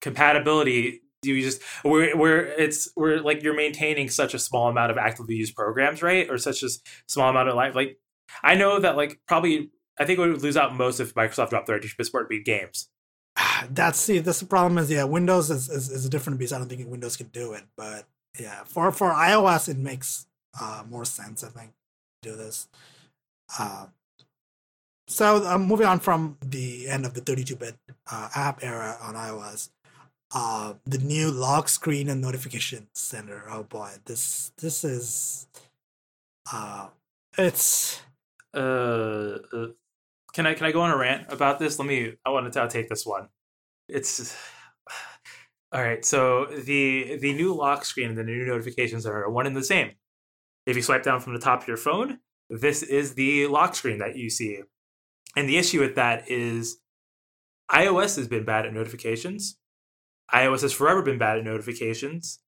[0.00, 1.02] compatibility.
[1.24, 5.34] You just we're we're it's we're like you're maintaining such a small amount of actively
[5.34, 6.30] used programs, right?
[6.30, 6.68] Or such a
[7.08, 7.74] small amount of life.
[7.74, 7.98] Like
[8.44, 11.68] I know that like probably I think we would lose out most if Microsoft dropped
[11.68, 12.88] 32-bit support be games.
[13.70, 16.52] That's see, that's the problem is yeah, Windows is, is, is a different beast.
[16.52, 18.06] I don't think Windows can do it, but
[18.38, 20.26] yeah, for for iOS it makes
[20.60, 21.44] uh, more sense.
[21.44, 21.72] I think
[22.22, 22.68] do this.
[23.58, 23.86] Uh,
[25.08, 27.76] so uh, moving on from the end of the 32-bit
[28.10, 29.70] uh, app era on iOS,
[30.34, 33.44] uh, the new lock screen and notification center.
[33.48, 35.46] Oh boy, this this is
[36.52, 36.88] uh,
[37.38, 38.00] it's
[38.54, 39.66] uh, uh
[40.32, 41.78] can I can I go on a rant about this?
[41.78, 42.14] Let me.
[42.24, 43.28] I want to take this one.
[43.88, 44.36] It's
[45.72, 46.04] all right.
[46.04, 49.92] So the the new lock screen and the new notifications are one and the same.
[50.66, 52.18] If you swipe down from the top of your phone,
[52.50, 54.60] this is the lock screen that you see.
[55.36, 56.78] And the issue with that is
[57.70, 59.58] iOS has been bad at notifications.
[60.32, 62.40] iOS has forever been bad at notifications.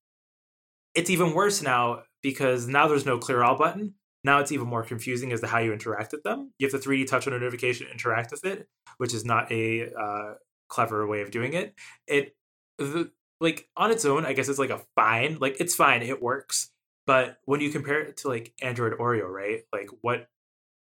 [0.94, 3.94] It's even worse now because now there's no clear all button.
[4.24, 6.52] Now it's even more confusing as to how you interact with them.
[6.58, 8.66] You have to 3D touch on a notification, interact with it,
[8.96, 10.34] which is not a uh,
[10.68, 11.74] clever way of doing it.
[12.06, 12.34] It
[12.78, 13.10] the,
[13.40, 16.70] like on its own, I guess it's like a fine, like it's fine, it works.
[17.08, 19.62] But when you compare it to like Android Oreo, right?
[19.72, 20.28] Like what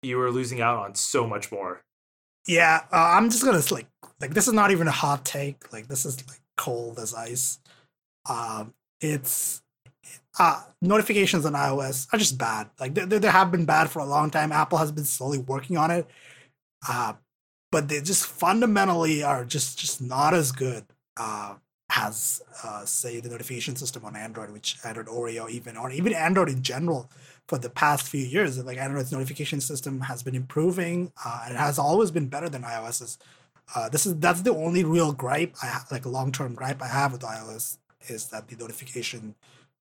[0.02, 1.80] you were losing out on so much more.
[2.46, 3.88] Yeah, uh, I'm just gonna like
[4.20, 5.72] like this is not even a hot take.
[5.72, 7.58] Like this is like cold as ice.
[8.28, 9.62] Um, it's
[10.38, 12.68] uh, notifications on iOS are just bad.
[12.78, 14.52] Like they, they have been bad for a long time.
[14.52, 16.06] Apple has been slowly working on it,
[16.86, 17.14] uh,
[17.72, 20.84] but they just fundamentally are just just not as good
[21.16, 21.54] uh,
[21.96, 26.48] as uh, say the notification system on Android, which Android Oreo even or even Android
[26.48, 27.10] in general
[27.48, 28.62] for the past few years.
[28.64, 31.12] Like Android's notification system has been improving.
[31.24, 33.18] Uh, and it has always been better than iOS's.
[33.74, 37.12] Uh, this is that's the only real gripe I like long term gripe I have
[37.12, 37.78] with iOS
[38.08, 39.34] is that the notification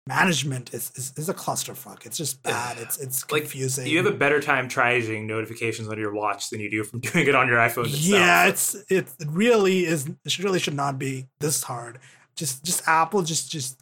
[0.06, 2.06] management is, is, is a clusterfuck.
[2.06, 2.78] It's just bad.
[2.78, 3.84] It's it's confusing.
[3.84, 7.00] Like, you have a better time triaging notifications on your watch than you do from
[7.00, 7.86] doing it on your iPhone.
[7.86, 8.00] Itself.
[8.00, 10.08] Yeah, it's it really is.
[10.24, 11.98] It really should not be this hard.
[12.36, 13.80] Just just Apple just just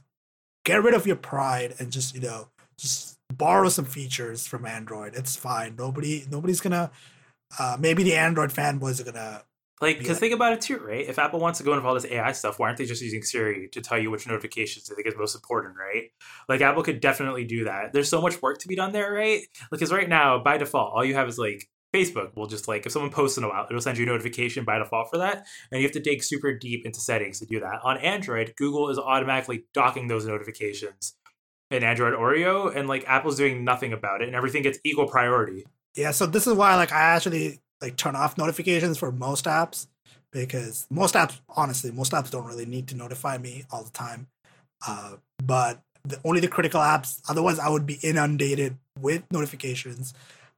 [0.64, 2.49] get rid of your pride and just you know
[2.79, 5.14] just borrow some features from Android.
[5.14, 5.77] It's fine.
[5.77, 6.91] Nobody nobody's gonna.
[7.59, 9.43] Uh, maybe the Android fanboys are gonna
[9.81, 11.07] like, because think about it too, right?
[11.07, 13.22] If Apple wants to go into all this AI stuff, why aren't they just using
[13.22, 16.11] Siri to tell you which notifications they think is most important, right?
[16.49, 17.93] Like, Apple could definitely do that.
[17.93, 19.41] There's so much work to be done there, right?
[19.70, 22.87] Like, because right now, by default, all you have is like Facebook will just like
[22.87, 25.47] if someone posts in a while, it'll send you a notification by default for that,
[25.70, 27.81] and you have to dig super deep into settings to do that.
[27.85, 31.14] On Android, Google is automatically docking those notifications
[31.70, 35.64] in Android Oreo, and like Apple's doing nothing about it, and everything gets equal priority.
[35.95, 39.87] Yeah, so this is why like I actually like turn off notifications for most apps
[40.31, 44.27] because most apps, honestly, most apps don't really need to notify me all the time.
[44.87, 47.20] Uh, but the, only the critical apps.
[47.29, 50.12] Otherwise, I would be inundated with notifications,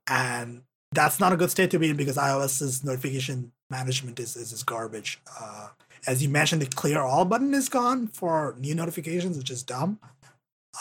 [0.08, 0.62] and
[0.92, 4.62] that's not a good state to be in because iOS's notification management is is, is
[4.62, 5.20] garbage.
[5.40, 5.68] Uh,
[6.06, 9.98] as you mentioned, the clear all button is gone for new notifications, which is dumb.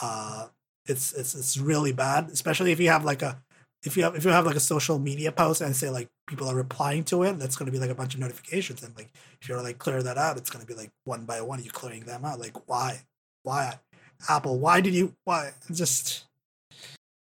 [0.02, 0.46] Uh,
[0.86, 3.38] it's it's it's really bad, especially if you have like a
[3.86, 6.48] if you have if you have like a social media post and say like people
[6.48, 8.82] are replying to it, that's going to be like a bunch of notifications.
[8.82, 9.10] And like
[9.40, 11.70] if you're like clear that out, it's going to be like one by one you
[11.70, 12.40] clearing them out.
[12.40, 13.02] Like why,
[13.42, 13.78] why,
[14.28, 14.58] Apple?
[14.58, 15.14] Why did you?
[15.24, 16.24] Why just?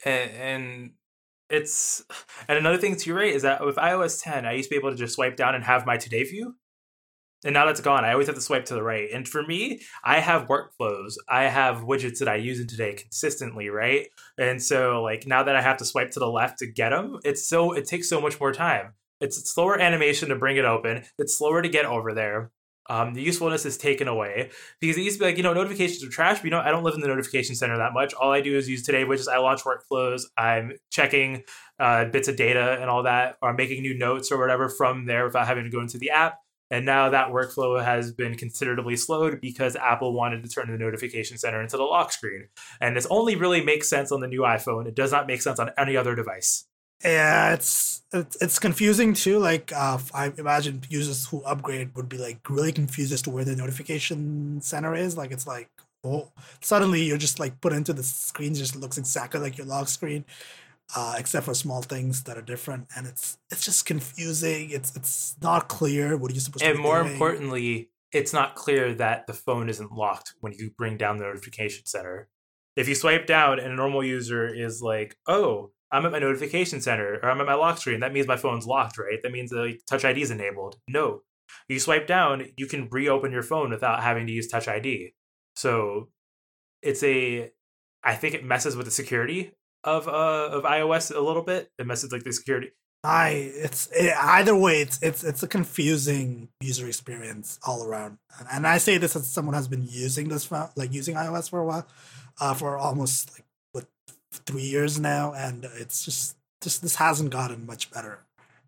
[0.05, 0.91] And, and
[1.49, 2.03] it's
[2.47, 4.91] and another thing to right is that with iOS 10, I used to be able
[4.91, 6.55] to just swipe down and have my today view
[7.43, 8.05] and now that's gone.
[8.05, 9.09] I always have to swipe to the right.
[9.11, 11.15] And for me, I have workflows.
[11.27, 14.07] I have widgets that I use in today consistently, right?
[14.37, 17.19] And so like now that I have to swipe to the left to get them,
[17.23, 18.93] it's so it takes so much more time.
[19.19, 21.03] It's slower animation to bring it open.
[21.17, 22.51] It's slower to get over there.
[22.89, 26.03] Um, the usefulness is taken away because it used to be like you know notifications
[26.03, 26.37] are trash.
[26.37, 28.13] But you know I don't live in the notification center that much.
[28.13, 29.31] All I do is use today widgets.
[29.31, 30.23] I launch workflows.
[30.37, 31.43] I'm checking
[31.79, 35.05] uh, bits of data and all that, or I'm making new notes or whatever from
[35.05, 36.40] there without having to go into the app
[36.71, 41.37] and now that workflow has been considerably slowed because Apple wanted to turn the notification
[41.37, 42.47] center into the lock screen.
[42.79, 44.87] And this only really makes sense on the new iPhone.
[44.87, 46.65] It does not make sense on any other device.
[47.03, 49.39] Yeah, it's it's, confusing too.
[49.39, 53.43] Like uh, I imagine users who upgrade would be like really confused as to where
[53.43, 55.17] the notification center is.
[55.17, 55.69] Like it's like
[56.03, 59.87] oh, suddenly you're just like put into the screen, just looks exactly like your lock
[59.87, 60.25] screen,
[60.95, 64.71] uh, except for small things that are different, and it's it's just confusing.
[64.71, 66.75] It's it's not clear what are you supposed and to.
[66.75, 67.13] And more doing.
[67.13, 71.85] importantly, it's not clear that the phone isn't locked when you bring down the notification
[71.85, 72.27] center.
[72.75, 76.81] If you swipe down and a normal user is like, "Oh, I'm at my notification
[76.81, 79.19] center or I'm at my lock screen," that means my phone's locked, right?
[79.21, 80.75] That means the Touch ID is enabled.
[80.87, 81.21] No,
[81.67, 85.13] you swipe down, you can reopen your phone without having to use Touch ID.
[85.55, 86.09] So
[86.81, 87.51] it's a,
[88.03, 89.51] I think it messes with the security
[89.83, 91.71] of uh of iOS a little bit.
[91.77, 92.71] It messes like the security.
[93.03, 98.47] I it's it, either way, it's it's it's a confusing user experience all around, and,
[98.51, 101.59] and I say this as someone has been using this for, like using iOS for
[101.59, 101.87] a while,
[102.39, 103.85] uh, for almost like what
[104.31, 108.19] three years now, and it's just just this hasn't gotten much better.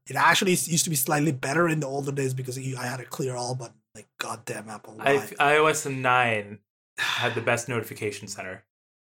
[0.09, 3.05] It actually used to be slightly better in the older days because I had a
[3.05, 3.76] clear all button.
[3.93, 6.57] Like goddamn Apple, I, iOS nine
[6.97, 8.64] had the best notification center,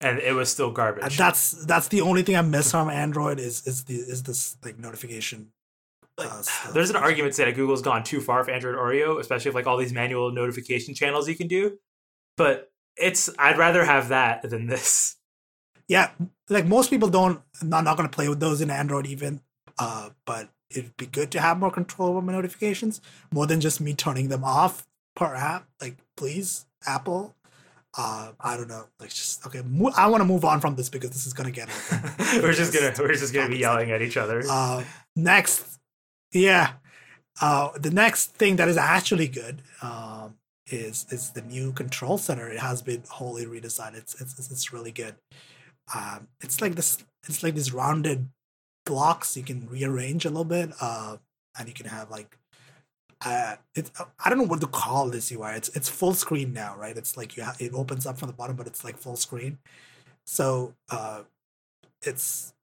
[0.05, 1.03] and it was still garbage.
[1.03, 4.57] And that's that's the only thing I miss from Android is is the is this
[4.63, 5.51] like notification.
[6.19, 9.49] Like, uh, there's an argument say that Google's gone too far for Android Oreo, especially
[9.49, 11.79] with like all these manual notification channels you can do.
[12.37, 15.17] But it's I'd rather have that than this.
[15.89, 16.11] Yeah,
[16.51, 17.41] like most people don't.
[17.63, 19.41] I'm not, not going to play with those in Android even.
[19.79, 23.01] Uh, but it'd be good to have more control over my notifications,
[23.33, 24.87] more than just me turning them off
[25.17, 25.67] per app.
[25.81, 27.35] Like, please, Apple.
[27.97, 28.87] Uh, I don't know.
[28.99, 29.63] Like, just okay.
[29.65, 31.69] Mo- I want to move on from this because this is gonna get.
[32.43, 34.43] we're just gonna we're just gonna be yelling at each other.
[34.49, 34.83] Uh,
[35.15, 35.79] next,
[36.33, 36.73] yeah.
[37.41, 40.35] Uh, the next thing that is actually good um,
[40.67, 42.49] is is the new control center.
[42.49, 43.97] It has been wholly redesigned.
[43.97, 45.15] It's it's it's really good.
[45.95, 46.99] Um, it's like this.
[47.29, 48.29] It's like this rounded
[48.85, 50.71] blocks you can rearrange a little bit.
[50.81, 51.19] Uh,
[51.59, 52.37] and you can have like
[53.25, 53.91] uh, it,
[54.25, 55.53] I don't know what to call this UI.
[55.53, 56.97] It's it's full screen now, right?
[56.97, 59.59] It's like you ha- it opens up from the bottom, but it's like full screen.
[60.25, 61.23] So uh,
[62.03, 62.55] it's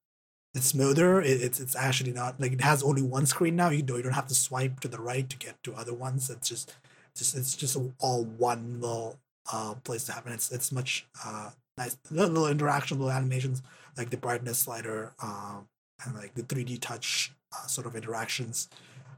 [0.54, 1.22] it's smoother.
[1.22, 3.70] It, it's it's actually not like it has only one screen now.
[3.70, 6.30] You don't you don't have to swipe to the right to get to other ones.
[6.30, 6.74] It's just
[7.16, 9.20] just it's just all one little
[9.52, 10.34] uh, place to happen.
[10.34, 13.62] It's it's much uh, nice little, little interaction, little animations
[13.98, 15.68] like the brightness slider um,
[16.06, 18.70] and like the three D touch uh, sort of interactions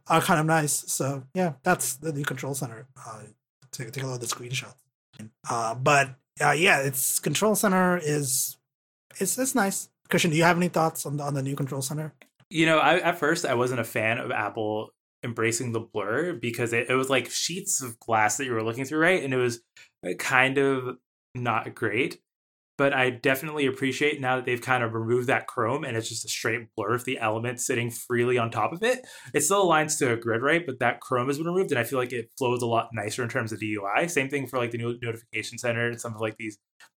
[0.07, 0.83] are kind of nice.
[0.91, 2.87] So yeah, that's the new control center.
[3.05, 3.21] Uh,
[3.71, 4.73] take take a look at the screenshot.
[5.49, 8.57] Uh, but uh, yeah, its control center is
[9.19, 9.89] it's it's nice.
[10.09, 12.13] Christian, do you have any thoughts on the on the new control center?
[12.49, 14.91] You know, I, at first I wasn't a fan of Apple
[15.23, 18.85] embracing the blur because it, it was like sheets of glass that you were looking
[18.85, 19.23] through, right?
[19.23, 19.61] And it was
[20.19, 20.97] kind of
[21.33, 22.19] not great
[22.77, 26.25] but I definitely appreciate now that they've kind of removed that chrome and it's just
[26.25, 29.05] a straight blur of the element sitting freely on top of it.
[29.33, 30.65] It still aligns to a grid, right?
[30.65, 33.21] But that chrome has been removed and I feel like it flows a lot nicer
[33.21, 34.07] in terms of the UI.
[34.07, 36.57] Same thing for like the new notification center and some of like these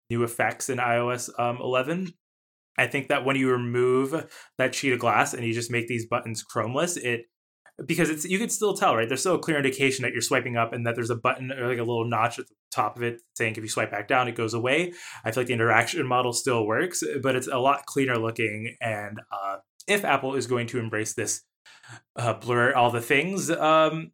[0.10, 2.14] new effects in iOS um, 11.
[2.78, 6.08] I think that when you remove that sheet of glass and you just make these
[6.08, 7.26] buttons chromeless, it
[7.86, 9.08] because it's you can still tell, right?
[9.08, 11.68] There's still a clear indication that you're swiping up and that there's a button or
[11.68, 14.28] like a little notch at the top of it saying if you swipe back down,
[14.28, 14.94] it goes away.
[15.26, 18.76] I feel like the interaction model still works, but it's a lot cleaner looking.
[18.80, 19.58] And uh,
[19.88, 21.42] if Apple is going to embrace this
[22.16, 24.12] uh, blur all the things um,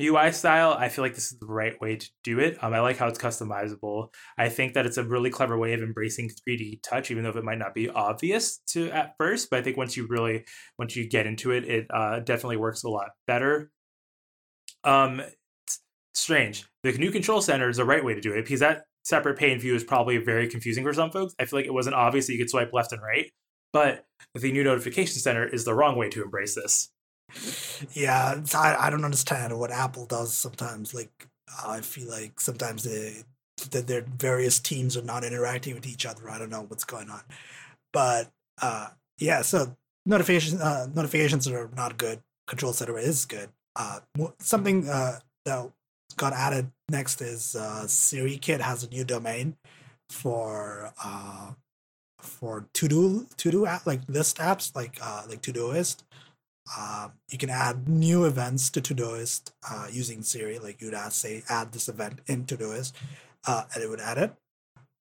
[0.00, 2.58] UI style, I feel like this is the right way to do it.
[2.62, 4.08] Um, I like how it's customizable.
[4.36, 7.44] I think that it's a really clever way of embracing 3D touch, even though it
[7.44, 9.50] might not be obvious to at first.
[9.50, 10.44] But I think once you really,
[10.78, 13.70] once you get into it, it uh, definitely works a lot better.
[14.82, 15.22] Um,
[16.12, 16.66] strange.
[16.82, 19.60] The new control center is the right way to do it because that separate pane
[19.60, 21.34] view is probably very confusing for some folks.
[21.38, 23.30] I feel like it wasn't obvious that you could swipe left and right,
[23.72, 26.90] but the new notification center is the wrong way to embrace this
[27.92, 30.94] yeah, I, I don't understand what Apple does sometimes.
[30.94, 31.28] Like,
[31.66, 33.24] I feel like sometimes they,
[33.70, 36.30] that their various teams are not interacting with each other.
[36.30, 37.22] I don't know what's going on,
[37.92, 38.30] but
[38.60, 39.42] uh, yeah.
[39.42, 39.76] So
[40.06, 42.20] notifications uh, notifications are not good.
[42.46, 43.48] Control center is good.
[43.76, 44.00] Uh,
[44.38, 45.70] something uh, that
[46.16, 49.56] got added next is uh, Siri Kit has a new domain
[50.08, 51.52] for uh,
[52.20, 56.02] for to do to do app, like list apps like uh, like Todoist
[56.78, 60.58] um, you can add new events to Todoist uh, using Siri.
[60.58, 62.92] Like you'd ask, say, add this event in Todoist,
[63.46, 64.34] uh, and it would add it,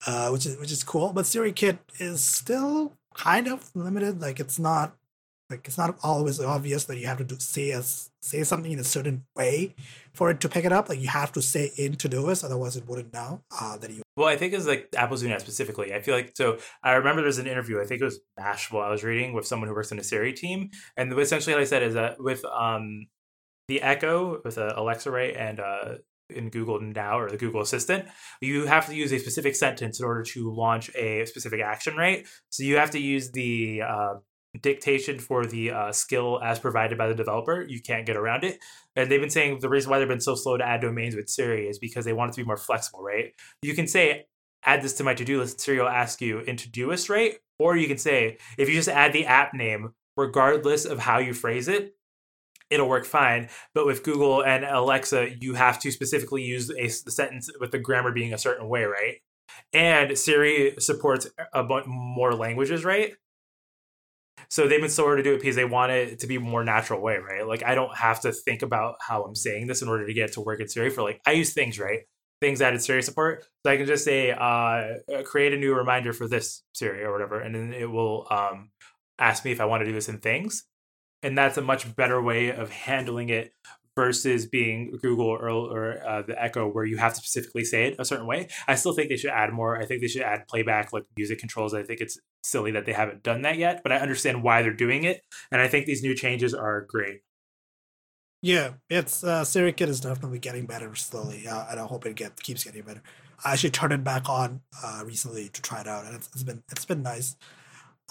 [0.07, 1.13] uh, which is which is cool.
[1.13, 4.21] But Siri Kit is still kind of limited.
[4.21, 4.95] Like it's not
[5.51, 8.79] like it's not always obvious that you have to do, say a, say something in
[8.79, 9.75] a certain way
[10.13, 10.89] for it to pick it up.
[10.89, 14.03] Like you have to say in Todoist, otherwise it wouldn't know uh, that you.
[14.19, 15.95] Well, I think it's like Apple's doing that specifically.
[15.95, 16.59] I feel like so.
[16.83, 17.81] I remember there's an interview.
[17.81, 18.83] I think it was Mashable.
[18.83, 21.67] I was reading with someone who works in a Siri team, and essentially what I
[21.67, 23.07] said is that with um
[23.69, 25.99] the Echo with uh, Alexa Ray and uh
[26.31, 28.07] in Google Now or the Google Assistant,
[28.41, 32.27] you have to use a specific sentence in order to launch a specific action, right?
[32.51, 34.15] So you have to use the uh,
[34.61, 37.65] dictation for the uh, skill as provided by the developer.
[37.69, 38.59] You can't get around it.
[38.97, 41.29] And they've been saying the reason why they've been so slow to add domains with
[41.29, 43.33] Siri is because they want it to be more flexible, right?
[43.63, 44.27] You can say,
[44.65, 47.37] add this to my to do list, Siri will ask you in Todoist, right?
[47.59, 51.33] Or you can say, if you just add the app name, regardless of how you
[51.33, 51.95] phrase it,
[52.71, 53.49] it'll work fine.
[53.75, 58.13] But with Google and Alexa, you have to specifically use a sentence with the grammar
[58.13, 59.17] being a certain way, right?
[59.73, 63.15] And Siri supports a bunch more languages, right?
[64.49, 67.01] So they've been slower to do it because they want it to be more natural
[67.01, 67.47] way, right?
[67.47, 70.31] Like I don't have to think about how I'm saying this in order to get
[70.31, 72.01] it to work in Siri for like I use things, right?
[72.41, 73.45] Things added Siri support.
[73.65, 77.13] So I can just say, uh, uh, create a new reminder for this Siri or
[77.13, 78.71] whatever, and then it will um,
[79.19, 80.65] ask me if I want to do this in things.
[81.23, 83.53] And that's a much better way of handling it
[83.99, 87.97] versus being Google or, or uh, the Echo, where you have to specifically say it
[87.99, 88.47] a certain way.
[88.69, 89.77] I still think they should add more.
[89.77, 91.75] I think they should add playback, like music controls.
[91.75, 94.73] I think it's silly that they haven't done that yet, but I understand why they're
[94.73, 95.21] doing it,
[95.51, 97.23] and I think these new changes are great.
[98.41, 102.41] Yeah, it's uh, SiriKit is definitely getting better slowly, uh, and I hope it get
[102.41, 103.03] keeps getting better.
[103.45, 106.45] I actually turned it back on uh, recently to try it out, and it's, it's
[106.45, 107.35] been it's been nice.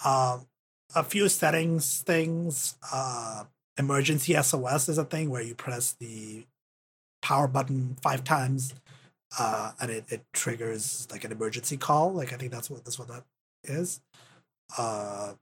[0.04, 0.48] Um,
[0.94, 2.76] a few settings things.
[2.92, 3.46] Uh,
[3.78, 6.46] emergency SOS is a thing where you press the
[7.22, 8.74] power button five times
[9.38, 12.14] uh, and it, it triggers like an emergency call.
[12.14, 13.24] Like I think that's what that's what that
[13.64, 14.02] is.
[14.78, 15.34] Uh,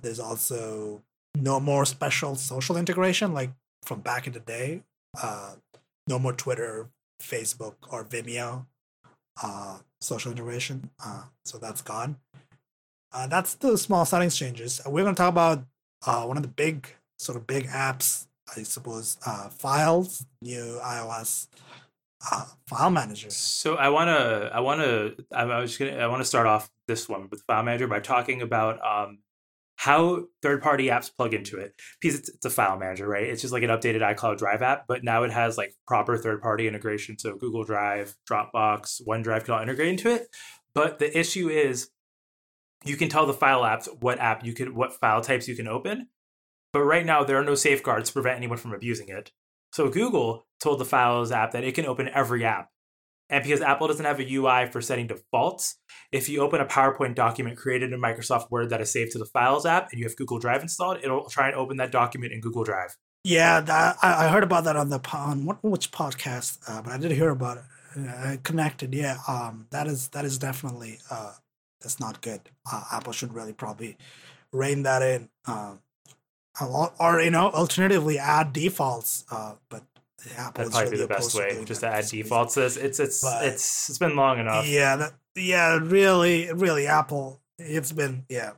[0.00, 1.02] there's also
[1.36, 3.50] no more special social integration like
[3.84, 4.82] from back in the day.
[5.20, 5.54] Uh,
[6.08, 6.88] no more Twitter,
[7.20, 8.66] Facebook, or Vimeo
[9.42, 10.90] uh, social integration.
[11.04, 12.16] Uh, so that's gone.
[13.12, 14.80] Uh, that's the small settings changes.
[14.86, 15.64] We're going to talk about
[16.06, 16.88] uh, one of the big
[17.22, 21.48] sort of big apps, I suppose, uh, files, new iOS
[22.30, 23.30] uh, file manager.
[23.30, 26.70] So I want to, I want to, I was gonna, I want to start off
[26.86, 29.18] this one with file manager by talking about um,
[29.76, 33.24] how third-party apps plug into it because it's, it's, a file manager, right?
[33.24, 36.68] It's just like an updated iCloud Drive app, but now it has like proper third-party
[36.68, 37.18] integration.
[37.18, 40.28] So Google Drive, Dropbox, OneDrive can all integrate into it.
[40.74, 41.90] But the issue is,
[42.84, 45.68] you can tell the file apps what app you could, what file types you can
[45.68, 46.08] open,
[46.72, 49.30] but right now, there are no safeguards to prevent anyone from abusing it.
[49.72, 52.68] So Google told the Files app that it can open every app.
[53.30, 55.78] And because Apple doesn't have a UI for setting defaults,
[56.12, 59.24] if you open a PowerPoint document created in Microsoft Word that is saved to the
[59.24, 62.40] Files app and you have Google Drive installed, it'll try and open that document in
[62.40, 62.94] Google Drive.
[63.24, 67.12] Yeah, that, I, heard about that on the on which podcast, uh, but I did
[67.12, 67.64] hear about it.
[67.96, 69.18] Uh, connected, yeah.
[69.28, 71.32] Um, that is that is definitely uh,
[71.80, 72.40] that's not good.
[72.70, 73.96] Uh, Apple should really probably
[74.52, 75.28] rein that in.
[75.46, 75.80] Um,
[76.60, 79.24] or you know, alternatively add defaults.
[79.30, 79.82] Uh, but
[80.36, 82.56] Apple That'd probably really be the best way, just to add defaults.
[82.56, 84.66] It's it's it's but, it's it's been long enough.
[84.66, 87.40] Yeah, that, yeah, really, really, Apple.
[87.58, 88.52] It's been yeah,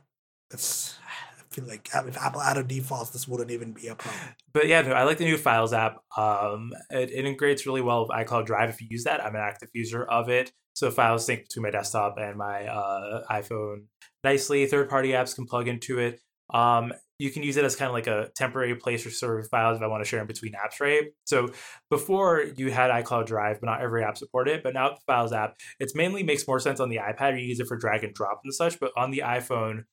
[0.51, 0.95] it's.
[1.39, 4.35] I feel like if Apple added defaults, this wouldn't even be a problem.
[4.53, 5.97] But yeah, I like the new Files app.
[6.17, 8.69] Um, it, it integrates really well with iCloud Drive.
[8.69, 10.51] If you use that, I'm an active user of it.
[10.73, 13.85] So files sync between my desktop and my uh, iPhone
[14.25, 14.65] nicely.
[14.65, 16.19] Third party apps can plug into it.
[16.53, 19.77] Um, you can use it as kind of like a temporary place for storing files
[19.77, 21.05] if I want to share them between apps, right?
[21.25, 21.49] So
[21.89, 24.63] before you had iCloud Drive, but not every app supported it.
[24.63, 27.39] But now the Files app, it mainly makes more sense on the iPad.
[27.39, 28.79] You use it for drag and drop and such.
[28.79, 29.83] But on the iPhone,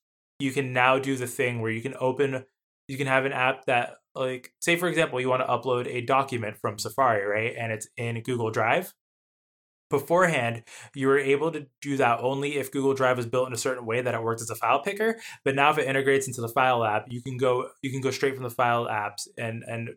[0.41, 2.45] you can now do the thing where you can open,
[2.89, 6.01] you can have an app that, like, say for example, you want to upload a
[6.01, 7.55] document from Safari, right?
[7.57, 8.93] And it's in Google Drive
[9.93, 10.65] beforehand
[10.95, 13.87] you were able to do that only if google drive was built in a certain
[13.87, 15.21] way that it worked as a file picker.
[15.45, 18.11] But now if it integrates into the file app you can go you can go
[18.11, 19.91] straight from the file apps and and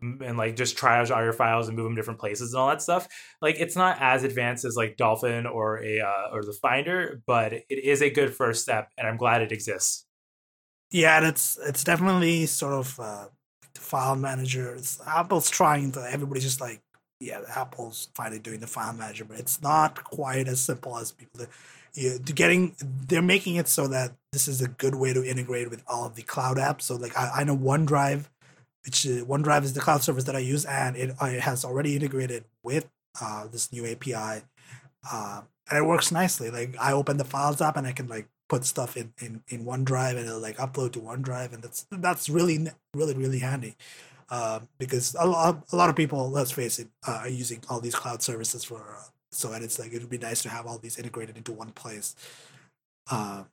[0.00, 2.68] and like just triage all your files and move them to different places and all
[2.68, 3.08] that stuff.
[3.42, 7.52] Like it's not as advanced as like dolphin or a uh, or the finder but
[7.52, 10.06] it is a good first step and i'm glad it exists.
[10.90, 13.26] Yeah and it's it's definitely sort of uh
[13.74, 16.82] file managers apple's trying to everybody's just like
[17.20, 21.46] yeah, Apple's finally doing the file manager, but it's not quite as simple as people.
[21.92, 25.82] You, getting they're making it so that this is a good way to integrate with
[25.86, 26.82] all of the cloud apps.
[26.82, 28.24] So like I, I know OneDrive,
[28.84, 31.94] which uh, OneDrive is the cloud service that I use, and it, it has already
[31.94, 32.88] integrated with
[33.20, 34.44] uh, this new API,
[35.12, 36.50] uh, and it works nicely.
[36.50, 39.66] Like I open the Files app and I can like put stuff in in, in
[39.66, 43.76] OneDrive and it'll like upload to OneDrive, and that's that's really really really handy.
[44.30, 47.80] Uh, because a lot, a lot of people, let's face it, uh, are using all
[47.80, 48.96] these cloud services for.
[48.98, 49.02] Uh,
[49.32, 51.70] so and it's like it would be nice to have all these integrated into one
[51.70, 52.14] place.
[53.10, 53.44] Uh,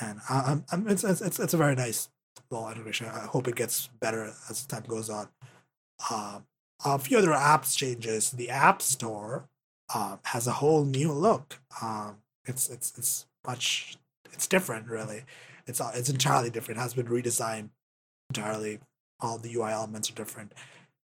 [0.00, 2.08] and I, am it's, it's it's a very nice
[2.50, 3.08] little integration.
[3.08, 5.28] I hope it gets better as time goes on.
[6.10, 6.40] Uh,
[6.84, 8.30] a few other apps changes.
[8.30, 9.48] The App Store
[10.24, 11.60] has a whole new look.
[11.80, 13.96] Um, it's it's it's much
[14.32, 15.24] it's different really.
[15.66, 16.78] It's uh, it's entirely different.
[16.78, 17.70] It has been redesigned
[18.30, 18.80] entirely.
[19.22, 20.52] All the UI elements are different.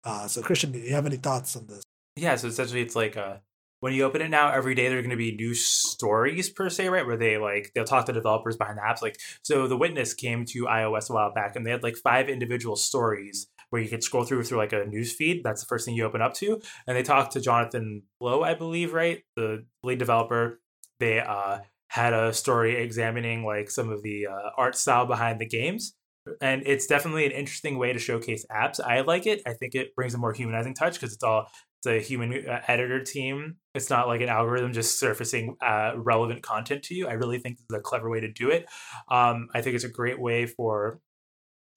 [0.04, 1.82] Uh, so Christian, do you have any thoughts on this?
[2.16, 3.36] Yeah, so essentially it's like uh
[3.82, 6.70] when you open it now, every day there are going to be new stories per
[6.70, 7.04] se, right?
[7.04, 9.02] Where they like they'll talk to developers behind the apps.
[9.02, 12.28] Like, so the Witness came to iOS a while back, and they had like five
[12.28, 15.42] individual stories where you could scroll through through like a news feed.
[15.42, 18.54] That's the first thing you open up to, and they talked to Jonathan Blow, I
[18.54, 20.60] believe, right, the lead developer.
[21.00, 25.48] They uh, had a story examining like some of the uh, art style behind the
[25.48, 25.96] games.
[26.40, 28.78] And it's definitely an interesting way to showcase apps.
[28.80, 29.42] I like it.
[29.46, 31.48] I think it brings a more humanizing touch because it's all
[31.84, 33.56] it's a human uh, editor team.
[33.74, 37.08] It's not like an algorithm just surfacing uh, relevant content to you.
[37.08, 38.66] I really think this is a clever way to do it.
[39.10, 41.00] Um, I think it's a great way for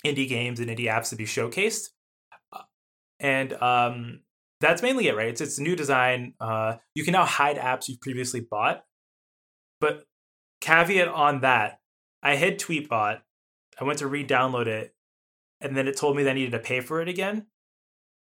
[0.06, 1.90] indie games and indie apps to be showcased.
[2.54, 2.62] Uh,
[3.20, 4.20] and um,
[4.62, 5.30] that's mainly it, right?
[5.30, 6.34] It's it's new design.
[6.40, 8.84] Uh, you can now hide apps you've previously bought,
[9.82, 10.06] but
[10.62, 11.80] caveat on that,
[12.22, 13.22] I hid Tweetbot.
[13.80, 14.96] I went to re-download it,
[15.62, 17.48] and then it told me that I needed to pay for it again.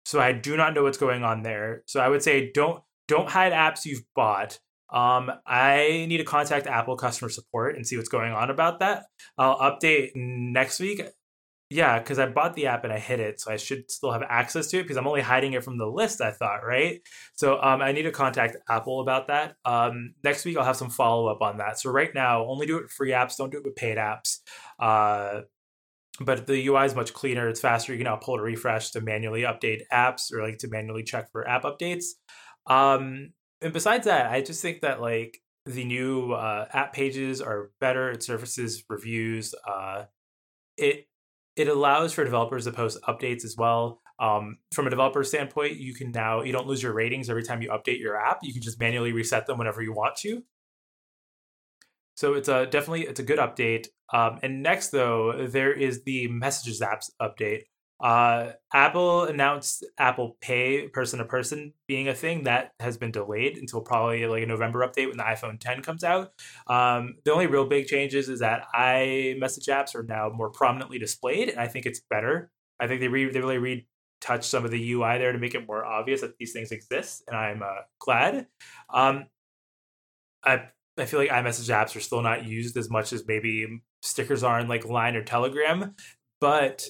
[0.04, 1.82] So I do not know what's going on there.
[1.86, 4.58] So I would say don't don't hide apps you've bought.
[4.92, 9.04] Um, I need to contact Apple customer support and see what's going on about that.
[9.36, 11.02] I'll update next week.
[11.68, 14.22] Yeah, because I bought the app and I hid it, so I should still have
[14.22, 16.20] access to it because I'm only hiding it from the list.
[16.20, 17.00] I thought, right?
[17.34, 19.56] So um, I need to contact Apple about that.
[19.64, 21.80] Um, next week I'll have some follow up on that.
[21.80, 23.36] So right now, only do it with free apps.
[23.36, 24.38] Don't do it with paid apps.
[24.78, 25.40] Uh,
[26.20, 27.48] but the UI is much cleaner.
[27.48, 27.92] It's faster.
[27.92, 31.32] You can now pull to refresh to manually update apps or like to manually check
[31.32, 32.04] for app updates.
[32.66, 37.70] Um, and besides that, I just think that like the new uh, app pages are
[37.80, 38.10] better.
[38.10, 39.52] It surfaces reviews.
[39.68, 40.04] Uh,
[40.76, 41.06] it
[41.56, 44.00] it allows for developers to post updates as well.
[44.18, 47.62] Um, from a developer standpoint, you can now you don't lose your ratings every time
[47.62, 48.38] you update your app.
[48.42, 50.42] You can just manually reset them whenever you want to.
[52.14, 53.88] So it's a definitely it's a good update.
[54.12, 57.64] Um, and next though, there is the Messages apps update.
[57.98, 63.56] Uh, Apple announced Apple Pay person to person being a thing that has been delayed
[63.56, 66.32] until probably like a November update when the iPhone 10 comes out.
[66.66, 71.48] Um, the only real big changes is that iMessage apps are now more prominently displayed,
[71.48, 72.50] and I think it's better.
[72.78, 73.84] I think they re- they really
[74.22, 77.22] retouched some of the UI there to make it more obvious that these things exist,
[77.26, 78.46] and I'm uh, glad.
[78.92, 79.26] Um,
[80.44, 80.68] I
[80.98, 84.60] I feel like iMessage apps are still not used as much as maybe stickers are
[84.60, 85.94] in like Line or Telegram,
[86.40, 86.86] but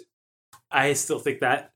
[0.71, 1.73] I still think that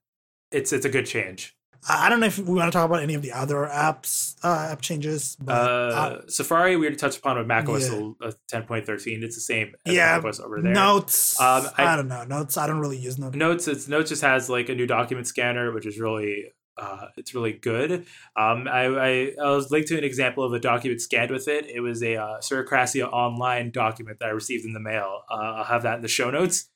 [0.50, 1.56] it's it's a good change.
[1.88, 4.68] I don't know if we want to talk about any of the other apps uh,
[4.70, 5.36] app changes.
[5.40, 8.30] But, uh, Safari we already touched upon with macOS yeah.
[8.52, 9.22] 10.13.
[9.22, 10.72] It's the same as yeah, macOS over there.
[10.72, 11.40] Notes.
[11.40, 12.24] Um, I, I, don't know.
[12.24, 12.58] Notes.
[12.58, 13.34] I don't really use Notes.
[13.34, 13.66] Notes.
[13.66, 17.52] It's Notes just has like a new document scanner, which is really uh, it's really
[17.52, 18.06] good.
[18.36, 21.66] Um, I, I, I, was linked to an example of a document scanned with it.
[21.66, 25.22] It was a uh, online document that I received in the mail.
[25.30, 26.70] Uh, I'll have that in the show notes.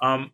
[0.00, 0.32] Um,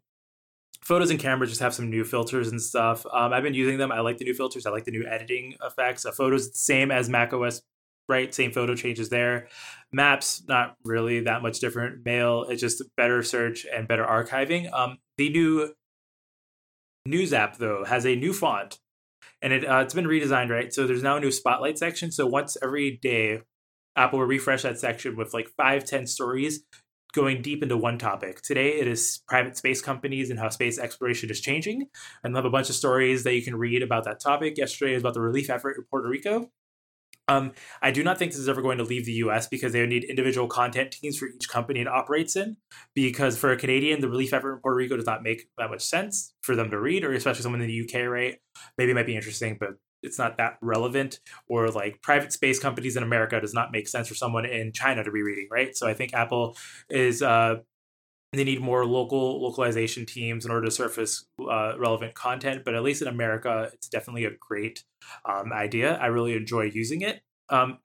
[0.86, 3.04] photos and cameras just have some new filters and stuff.
[3.12, 3.90] Um, I've been using them.
[3.90, 4.66] I like the new filters.
[4.66, 6.06] I like the new editing effects.
[6.06, 7.60] Uh, photos same as Mac OS,
[8.08, 8.32] right?
[8.32, 9.48] Same photo changes there.
[9.92, 12.04] Maps not really that much different.
[12.04, 14.72] Mail it's just better search and better archiving.
[14.72, 15.74] Um, the new
[17.04, 18.78] News app though has a new font,
[19.40, 20.72] and it uh, it's been redesigned, right?
[20.72, 22.10] So there's now a new Spotlight section.
[22.10, 23.42] So once every day,
[23.94, 26.64] Apple will refresh that section with like five, ten stories
[27.16, 28.42] going deep into one topic.
[28.42, 31.86] Today, it is private space companies and how space exploration is changing.
[32.22, 34.56] And they'll have a bunch of stories that you can read about that topic.
[34.56, 36.50] Yesterday was about the relief effort in Puerto Rico.
[37.28, 37.52] Um,
[37.82, 40.04] I do not think this is ever going to leave the US because they need
[40.04, 42.56] individual content teams for each company it operates in.
[42.94, 45.82] Because for a Canadian, the relief effort in Puerto Rico does not make that much
[45.82, 48.36] sense for them to read, or especially someone in the UK, right?
[48.78, 49.70] Maybe it might be interesting, but
[50.06, 54.08] it's not that relevant or like private space companies in america does not make sense
[54.08, 55.76] for someone in china to be reading right?
[55.76, 56.56] So i think apple
[56.88, 57.56] is uh
[58.32, 62.82] they need more local localization teams in order to surface uh, relevant content but at
[62.82, 64.84] least in america it's definitely a great
[65.24, 65.94] um, idea.
[65.96, 67.20] I really enjoy using it.
[67.48, 67.78] Um,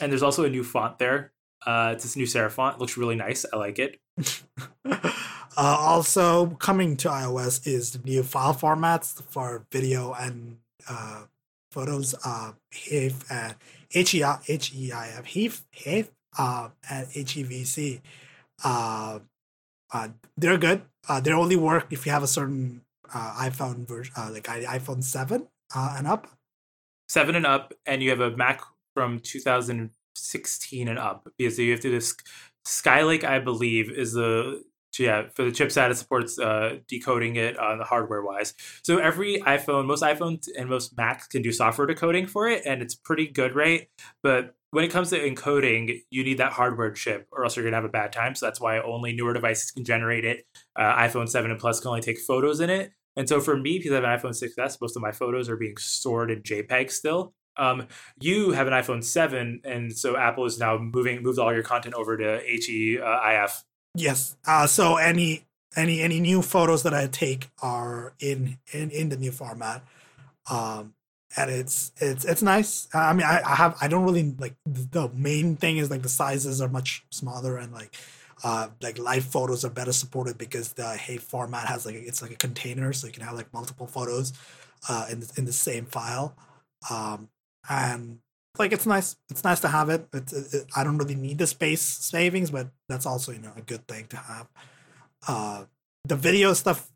[0.00, 1.32] and there's also a new font there.
[1.66, 2.76] Uh, it's this new serif font.
[2.76, 3.44] It looks really nice.
[3.52, 3.98] I like it.
[5.60, 10.58] Uh, also coming to ios is the new file formats for video and
[10.88, 11.24] uh,
[11.70, 13.54] photos uh HEIF and
[13.90, 16.08] HEI HEIF HEIF HEIF
[16.38, 18.00] uh and HEVC
[18.64, 19.18] uh,
[19.92, 20.82] uh they're good.
[21.08, 22.82] Uh they only work if you have a certain
[23.12, 26.28] uh iPhone version uh, like iPhone 7 uh and up.
[27.08, 28.62] 7 and up and you have a Mac
[28.94, 31.28] from 2016 and up.
[31.36, 32.14] Because you have to this
[32.66, 34.62] Skylake I believe is the
[34.92, 38.54] so yeah, for the chipset, it supports uh, decoding it on uh, the hardware wise.
[38.82, 42.82] So every iPhone, most iPhones and most Macs can do software decoding for it, and
[42.82, 43.88] it's pretty good, right?
[44.22, 47.76] But when it comes to encoding, you need that hardware chip, or else you're gonna
[47.76, 48.34] have a bad time.
[48.34, 50.46] So that's why only newer devices can generate it.
[50.76, 52.92] Uh, iPhone 7 and Plus can only take photos in it.
[53.16, 55.56] And so for me, because I have an iPhone 6s, most of my photos are
[55.56, 57.34] being stored in JPEG still.
[57.56, 57.88] Um,
[58.20, 61.94] you have an iPhone 7, and so Apple is now moving moved all your content
[61.94, 63.64] over to HEIF.
[63.94, 64.36] Yes.
[64.46, 65.44] Uh, so any
[65.76, 69.82] any any new photos that I take are in in in the new format.
[70.50, 70.94] Um,
[71.36, 72.88] and it's it's it's nice.
[72.94, 76.08] I mean, I, I have I don't really like the main thing is like the
[76.08, 77.94] sizes are much smaller and like
[78.44, 82.30] uh like live photos are better supported because the hey format has like it's like
[82.32, 84.32] a container, so you can have like multiple photos
[84.88, 86.36] uh in the, in the same file.
[86.90, 87.28] Um,
[87.68, 88.20] and
[88.58, 89.16] like it's nice.
[89.30, 90.08] It's nice to have it.
[90.12, 93.62] It's it, I don't really need the space savings, but that's also you know a
[93.62, 94.48] good thing to have.
[95.26, 95.64] Uh,
[96.04, 96.90] the video stuff.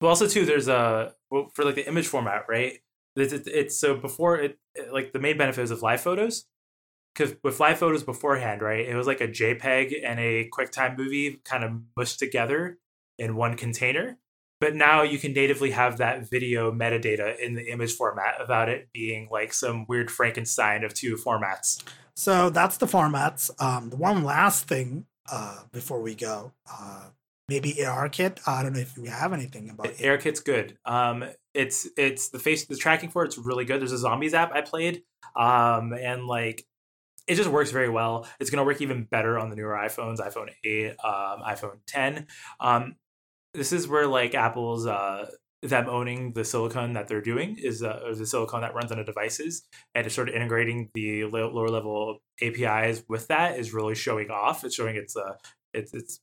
[0.00, 2.78] Well, also too, there's a well, for like the image format, right?
[3.16, 4.58] It's, it's, it's so before it,
[4.90, 6.46] like the main benefit is of live photos
[7.14, 11.40] because with live photos beforehand, right, it was like a JPEG and a QuickTime movie
[11.44, 12.78] kind of mushed together
[13.18, 14.18] in one container.
[14.62, 18.90] But now you can natively have that video metadata in the image format about it
[18.92, 21.82] being like some weird Frankenstein of two formats.
[22.14, 23.50] So that's the formats.
[23.60, 27.08] Um, the one last thing uh, before we go, uh,
[27.48, 28.38] maybe ARKit.
[28.46, 29.96] I don't know if we have anything about it.
[29.96, 30.78] ARKit's good.
[30.84, 31.24] Um,
[31.54, 33.80] it's it's the face the tracking for it's really good.
[33.80, 35.02] There's a zombies app I played,
[35.34, 36.64] um, and like
[37.26, 38.26] it just works very well.
[38.40, 42.26] It's going to work even better on the newer iPhones, iPhone 8, um, iPhone 10.
[42.60, 42.96] Um,
[43.54, 45.26] this is where like Apple's uh,
[45.62, 49.04] them owning the silicon that they're doing is uh, the silicon that runs on the
[49.04, 49.62] devices
[49.94, 54.64] and it's sort of integrating the lower level APIs with that is really showing off.
[54.64, 55.34] It's showing its uh,
[55.72, 56.20] it's it's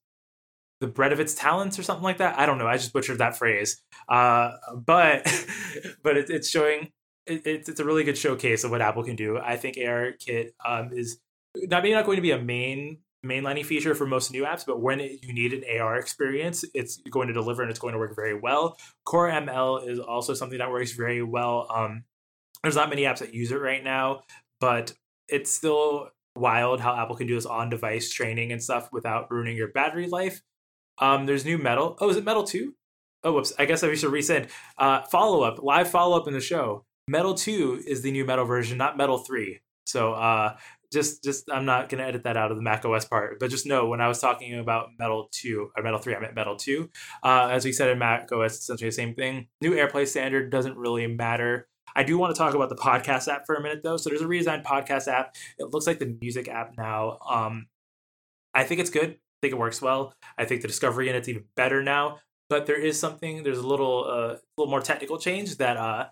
[0.82, 2.38] the bread of its talents or something like that.
[2.38, 2.68] I don't know.
[2.68, 3.82] I just butchered that phrase.
[4.08, 5.24] Uh, but
[6.04, 6.90] but it, it's showing
[7.26, 9.38] it, it's it's a really good showcase of what Apple can do.
[9.38, 11.20] I think AR Kit um, is
[11.56, 14.82] not maybe not going to be a main mainlining feature for most new apps, but
[14.82, 18.16] when you need an AR experience, it's going to deliver and it's going to work
[18.16, 18.78] very well.
[19.06, 21.68] Core ML is also something that works very well.
[21.74, 22.04] Um,
[22.64, 24.22] there's not many apps that use it right now,
[24.60, 24.94] but
[25.28, 29.58] it's still wild how Apple can do this on device training and stuff without ruining
[29.58, 30.42] your battery life.
[31.00, 31.98] Um, there's new metal.
[32.00, 32.76] Oh, is it metal two?
[33.24, 33.54] Oh, whoops.
[33.60, 34.50] I guess I should resend.
[34.78, 36.86] Uh, follow up, live follow up in the show.
[37.08, 39.60] Metal two is the new metal version, not metal three.
[39.86, 40.56] So uh,
[40.92, 43.66] just, just I'm not gonna edit that out of the Mac OS part, but just
[43.66, 46.90] know when I was talking about Metal two or Metal three, I meant Metal two.
[47.24, 49.48] Uh, as we said in Mac OS, essentially the same thing.
[49.62, 51.68] New AirPlay standard doesn't really matter.
[51.96, 53.98] I do want to talk about the podcast app for a minute though.
[53.98, 55.36] So there's a redesigned podcast app.
[55.58, 57.18] It looks like the music app now.
[57.28, 57.68] Um,
[58.54, 60.14] I think it's good I think it works well.
[60.38, 62.20] I think the discovery in it's even better now.
[62.50, 63.44] But there is something.
[63.44, 66.08] There's a little, uh, little more technical change that uh,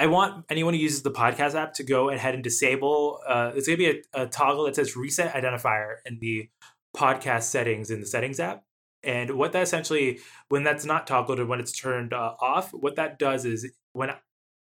[0.00, 3.20] I want anyone who uses the podcast app to go ahead and disable.
[3.28, 6.48] Uh, it's going to be a, a toggle that says reset identifier in the
[6.96, 8.64] podcast settings in the settings app.
[9.02, 12.96] And what that essentially, when that's not toggled and when it's turned uh, off, what
[12.96, 14.10] that does is when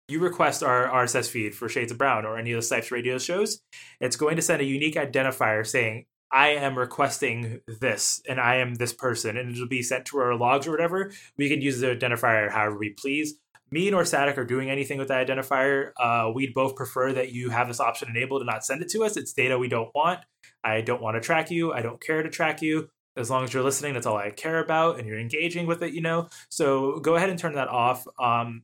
[0.08, 3.16] you request our RSS feed for Shades of Brown or any of the Snipes radio
[3.16, 3.62] shows,
[4.00, 8.74] it's going to send a unique identifier saying I am requesting this and I am
[8.74, 11.12] this person, and it'll be sent to our logs or whatever.
[11.38, 13.36] We can use the identifier however we please.
[13.74, 15.90] Me nor Sadek are doing anything with that identifier.
[15.98, 19.02] Uh, we'd both prefer that you have this option enabled and not send it to
[19.02, 19.16] us.
[19.16, 20.20] It's data we don't want.
[20.62, 21.72] I don't want to track you.
[21.72, 22.88] I don't care to track you.
[23.16, 25.92] As long as you're listening, that's all I care about, and you're engaging with it,
[25.92, 26.28] you know.
[26.50, 28.06] So go ahead and turn that off.
[28.16, 28.62] Um,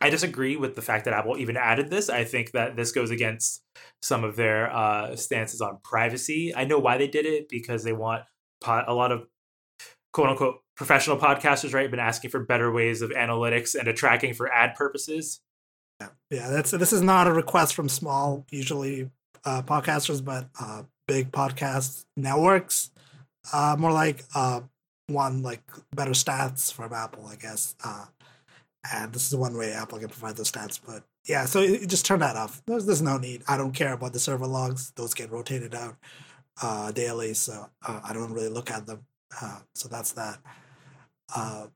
[0.00, 2.08] I disagree with the fact that Apple even added this.
[2.08, 3.62] I think that this goes against
[4.00, 6.54] some of their uh, stances on privacy.
[6.56, 8.22] I know why they did it because they want
[8.62, 9.26] po- a lot of
[10.14, 11.90] quote unquote professional podcasters, right?
[11.90, 15.40] Been asking for better ways of analytics and tracking for ad purposes.
[16.00, 16.50] Yeah, yeah.
[16.50, 19.10] That's this is not a request from small, usually
[19.44, 22.90] uh, podcasters, but uh, big podcast networks.
[23.52, 24.60] Uh, more like uh,
[25.06, 25.62] one like
[25.94, 27.74] better stats from Apple, I guess.
[27.82, 28.06] Uh,
[28.92, 30.78] and this is one way Apple can provide those stats.
[30.84, 32.62] But yeah, so you just turn that off.
[32.66, 33.42] There's, there's no need.
[33.48, 35.96] I don't care about the server logs; those get rotated out
[36.62, 39.06] uh, daily, so uh, I don't really look at them.
[39.40, 40.38] Uh, so that's that.
[41.34, 41.66] Uh,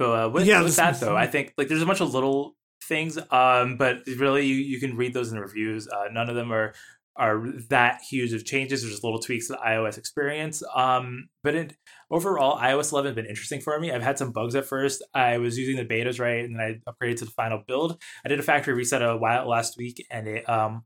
[0.00, 2.54] so uh, with, yeah, with that though, I think like there's a bunch of little
[2.84, 5.88] things, um, but really you, you can read those in the reviews.
[5.88, 6.74] Uh, none of them are
[7.18, 8.82] are that huge of changes.
[8.82, 10.62] There's just little tweaks to the iOS experience.
[10.74, 11.76] Um, but it,
[12.10, 13.90] overall, iOS 11 has been interesting for me.
[13.90, 15.02] I've had some bugs at first.
[15.14, 18.00] I was using the betas right, and then I upgraded to the final build.
[18.24, 20.84] I did a factory reset a while last week, and it um,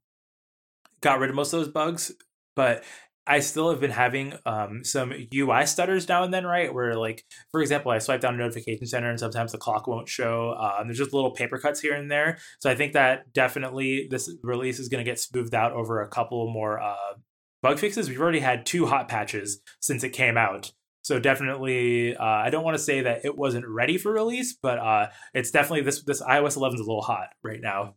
[1.01, 2.12] got rid of most of those bugs.
[2.55, 2.85] But
[3.31, 6.74] I still have been having um, some UI stutters now and then, right?
[6.74, 10.09] Where, like, for example, I swipe down a notification center and sometimes the clock won't
[10.09, 10.55] show.
[10.55, 12.39] Um, there's just little paper cuts here and there.
[12.59, 16.09] So I think that definitely this release is going to get smoothed out over a
[16.09, 17.15] couple more uh,
[17.62, 18.09] bug fixes.
[18.09, 20.73] We've already had two hot patches since it came out.
[21.02, 24.81] So definitely, uh, I don't want to say that it wasn't ready for release, but
[24.81, 27.94] uh, it's definitely this this iOS 11 is a little hot right now.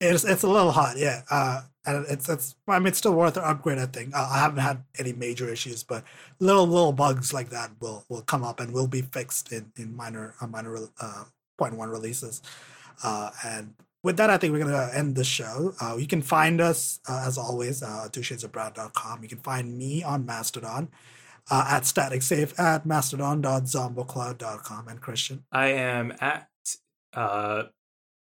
[0.00, 1.22] It's it's a little hot, yeah.
[1.30, 3.78] Uh, and it's it's I mean it's still worth an upgrade.
[3.78, 6.04] I think uh, I haven't had any major issues, but
[6.38, 9.96] little little bugs like that will will come up and will be fixed in in
[9.96, 11.24] minor uh, minor uh,
[11.56, 12.42] point one releases.
[13.02, 15.74] Uh, and with that, I think we're gonna end the show.
[15.80, 19.22] Uh, you can find us uh, as always uh, twoshadesofbrown.com.
[19.22, 20.88] You can find me on Mastodon.
[21.48, 25.44] Uh, at static safe at mastodon.zombocloud.com and Christian.
[25.52, 26.48] I am at
[27.14, 27.66] uh,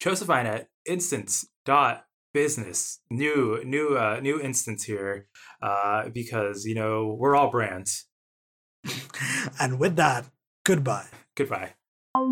[0.02, 5.28] Josephine at instance dot business new new uh new instance here
[5.62, 8.08] uh because you know we're all brands.
[9.60, 10.28] And with that
[10.64, 11.08] goodbye.
[11.36, 11.74] Goodbye